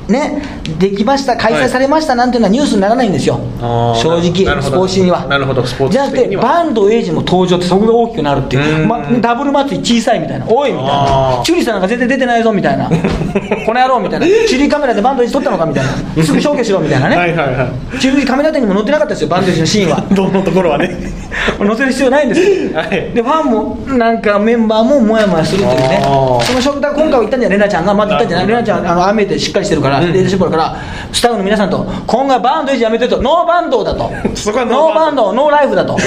[0.08, 0.42] ね
[0.78, 5.26] できました開催されましたなんていうのはニュースにならないんですよ、正直スポーツ紙には。
[5.26, 8.88] なるほどスポーツじゃなくてバンドエイジも登場ってそこが大きくなるっていうう、ん。
[8.88, 10.46] ま、ダブル祭り小さいみたいな。
[10.48, 10.92] おいみたいあ
[11.36, 11.42] なー。
[11.42, 12.88] チュリさんなんか全然出てないぞみたいな。
[13.66, 14.26] この野郎みたいな。
[14.26, 15.84] チュリカメラでバンドエイジ撮ったのかみたい
[16.16, 16.22] な。
[16.24, 17.16] すぐ消去しろみたいなね。
[17.18, 17.68] はいはいは
[18.00, 20.04] チュリカメラ店にも載ってなかったですよバンドエイジのシーンは。
[20.10, 20.90] いどのところはね。
[21.58, 22.40] 載せる必要ないんです。
[22.40, 23.10] よ、はい。
[23.14, 26.00] でファンもなんかメンバーももやもやするというね。
[26.02, 27.94] そのショックだから今回は言ったんじゃんレナちゃんが。
[27.94, 28.46] まず言ったんじゃない。
[28.46, 30.12] レナちゃんあの雨でしっかりしてるから、うん。
[30.12, 30.76] レーダーシップだから
[31.12, 33.20] スタッフの皆さんと今後はバンドエイジやめてと。
[33.20, 34.10] ノーバンドだと。
[34.34, 35.32] そこはノーバンド。
[35.32, 35.96] ノーライフだと。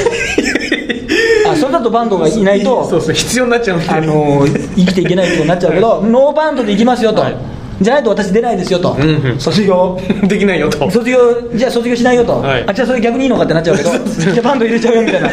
[1.49, 7.35] あそれだとバンドがいないとそうですね必要になっちゃうんであの生きていけないことになっちゃうけどノーバンドで行きますよと、はい
[7.81, 9.39] じゃないと私出ないですよと、うんうん。
[9.39, 9.99] 卒業。
[10.23, 10.89] できないよと。
[10.89, 11.17] 卒業
[11.53, 12.63] じゃあ卒業しないよと、はい。
[12.67, 13.91] あじゃあそれ逆にいいのかってなっちゃうけど。
[14.07, 15.29] じゃあバンド入れちゃうよみたいな。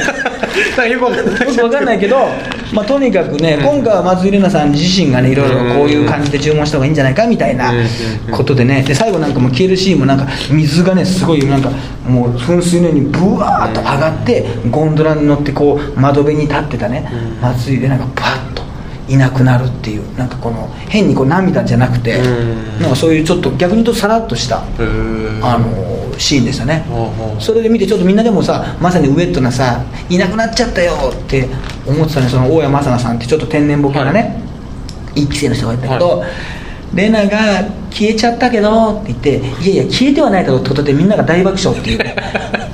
[0.87, 1.11] よくわ
[1.71, 2.17] かんないけど、
[2.73, 7.73] まあ、とにかくね、今回は松井玲奈さん自身がねいろいろこういう感じで注文した方がいいんじゃないかみたいな
[8.33, 8.83] ことでね。
[8.83, 11.71] で最後なんかもう消えるシーンもなんか水がねすごいなんか
[12.07, 17.09] もう噴水のようにブワーッと上がってゴンドラに乗ってこう窓辺に立ってたね。
[17.41, 18.48] 松井玲奈がパッと
[19.09, 22.81] いなくなるっていうなんかこの変にこう涙じゃなくてうん。
[22.81, 26.85] なんかそういうちょっと逆に言うとさらっとしたあのシーンでしたね。
[27.39, 31.49] それで見てちょっとみんなでもさまさにウェットなさいなくなっちゃったよって
[31.87, 34.43] 思ってたねその大谷正奈さんってちょっと天然ボケなね、
[35.15, 36.25] 一期生の人がいたけど、
[36.95, 42.01] レナが消えちゃったけどって言っていやいや消えてはないだろうってことでみんなが大爆笑っていう。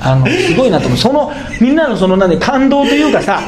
[0.05, 0.99] あのすごいなと思う。
[0.99, 3.41] そのみんなのその何感動というかさ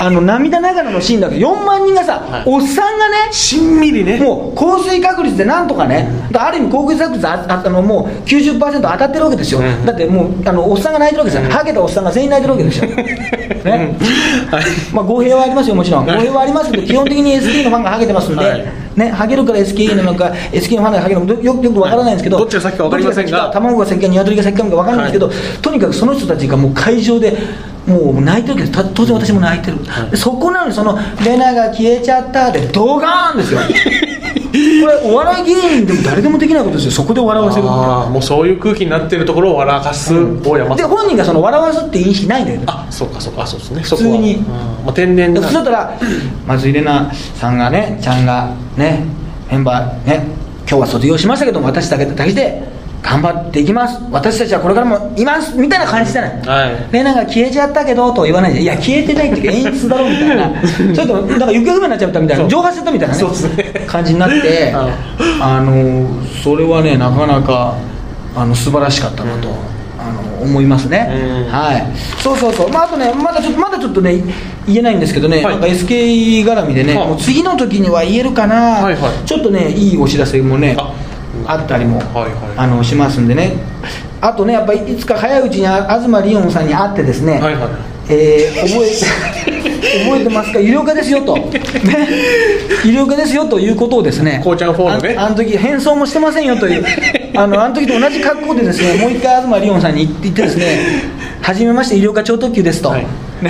[0.00, 2.42] あの涙ながらのシーンだけど4万人がさ、はい。
[2.46, 4.18] おっさんがねしんみりね。
[4.18, 9.84] もう降水確率でなんとかね、ある意味降水確率あああのもう90%当たってるわけですよ、うん。
[9.84, 12.86] だってもうあのおっさんが泣いてるわけですよ、ハゲたおっさんが全員泣いてるわけですよ、
[13.64, 13.96] ね。
[14.50, 14.64] はい。
[14.92, 18.64] まあ、語弊はありますよ、もちろん、語弊はありますけど、基本的に SK のファンがハゲてますんで、はい。
[18.96, 23.50] ね、ハゲるから SK なのか、SK のファンがハゲるのか、よよくわからないんですけど、どっちが先かわかりませんが。
[23.52, 27.36] 卵が先か、鶏が先かもわからないんですけど、とにかくその人たちがもう会場で、
[27.86, 29.78] もう泣いてるけど、た当然私も泣いてる、
[30.10, 33.60] でそこなのに、そのレナが消えちゃったで、ドガーンですよ。
[34.52, 36.92] これお笑い芸人でも誰でもできないことですよ。
[36.92, 40.12] そこで笑わせるああもうそういう空気になってるところを笑かす
[40.44, 42.64] 大山でさん本人がその笑わすっていう意識ないんだよね。
[42.66, 43.42] あそうかそうか。
[43.42, 43.82] あそうですね。
[43.82, 44.36] 普通に。
[44.84, 45.40] まあ、天然な。
[45.40, 45.98] で普通だったら
[46.46, 49.04] 松井玲奈さんがねちゃんがね
[49.50, 50.41] メンバーね
[50.72, 52.62] 今日は卒業しましたけども私だけだけで
[53.02, 54.00] 頑張っていきます。
[54.10, 56.46] 私たちはこれからもいますみたいな感じじゃない。
[56.46, 56.70] はい。
[56.90, 58.54] 玲奈が消えちゃったけどとは言わない。
[58.54, 60.50] でいや消えてないっていうか演出だろみたいな。
[60.94, 62.48] ちょっとなんか行方不明になっちゃったみたいな。
[62.48, 63.84] 蒸発しちゃったみたいなそうですね。
[63.86, 64.88] 感じになってあ
[65.58, 66.06] あの
[66.42, 67.74] それはねなかなか
[68.34, 69.56] あの素晴らしかったなと、あの
[70.42, 71.52] 思いますね、うん。
[71.52, 71.86] はい。
[72.20, 72.70] そうそうそう。
[72.70, 74.22] まああとねまだちょっとまだちょっとね
[74.66, 75.54] 言えないんですけどね、はい。
[75.54, 77.08] なんか SK 絡みでね、はあ。
[77.08, 79.26] もう次の時には言えるかな、はいはい。
[79.26, 80.94] ちょっとねいいお知らせもねあ。
[81.46, 82.32] あったりも、はいはい。
[82.56, 83.52] あのしますんでね。
[84.20, 87.70] あとねやっぱりいつか早いうちにあ東リオンさんに会ってですね、はいはい。
[88.08, 88.88] えー覚え
[90.04, 90.58] 覚えてますか？
[90.60, 91.52] 医療科ですよと、 ね、
[92.84, 94.40] 医療科ですよということをですね。
[94.42, 95.16] こうちゃんフォーのね。
[95.18, 96.84] ああの時変装もしてませんよという
[97.34, 103.06] あのあの時と同じ格好でですね もう一回東リオンさんに言ってですね初めまして医療科超特急ですと、はい。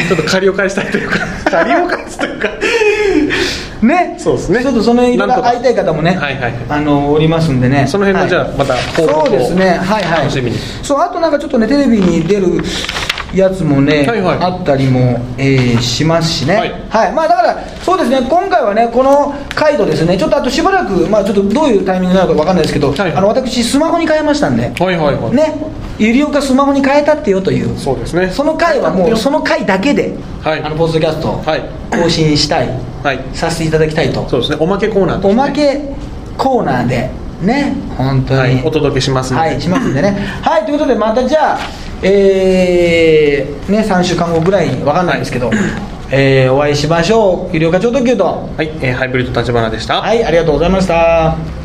[0.09, 1.19] ちょっと借りを返したいというか。
[1.45, 2.49] 借りを返すというか。
[3.83, 4.17] ね。
[4.19, 4.63] そうですね。
[4.63, 5.43] ちょっとその医療なんとか。
[5.43, 6.55] 科会いたい方もね、はいはいはい。
[6.71, 7.87] あのおりますんでね。
[7.87, 9.79] その辺のじゃあまた報告をそうですね。
[9.79, 10.19] はいはい。
[10.21, 10.59] 楽しみに。
[10.83, 12.47] そうあとなんかちょっとねテレビに出る
[13.35, 14.39] やつもね、はいはい。
[14.39, 16.57] あったりも、えーしますしね、
[16.91, 17.13] はい。
[17.13, 25.35] まあ、だから、そうですね、今回はね、この回とですね、ちょっとあとしばらく、まあ、ちょっとどういうタイミングなのか分かんないですけど、はいあの私、スマホに変えましたんで、はいはいはい。
[25.35, 25.55] ね、
[25.99, 28.31] ゆりおかスマホに変えたってよという、そうですね。
[28.31, 30.63] その回はもう、その回だけで、はい。
[30.63, 31.63] あのポッドキャスト、はい。
[31.91, 32.69] 更新したい、
[33.03, 33.21] はい。
[33.33, 34.59] させていただきたいと、そうですね。
[34.61, 35.81] おまけコーナーとおまけ
[36.37, 37.11] コーナーで、
[37.43, 38.63] ね、本当に、はい。
[38.65, 39.49] お届けしますので。
[39.49, 40.17] はい、しますんでね。
[40.43, 41.59] はい、ということで、またじゃあ、
[42.03, 45.51] えー、ね、3週間後ぐらいに、分かんないですけど、
[46.11, 47.57] えーお会いしましょう。
[47.57, 48.25] 医療課長特急と。
[48.57, 51.62] はい、えーハイブリッド立花でしたはい、ありがとうございました。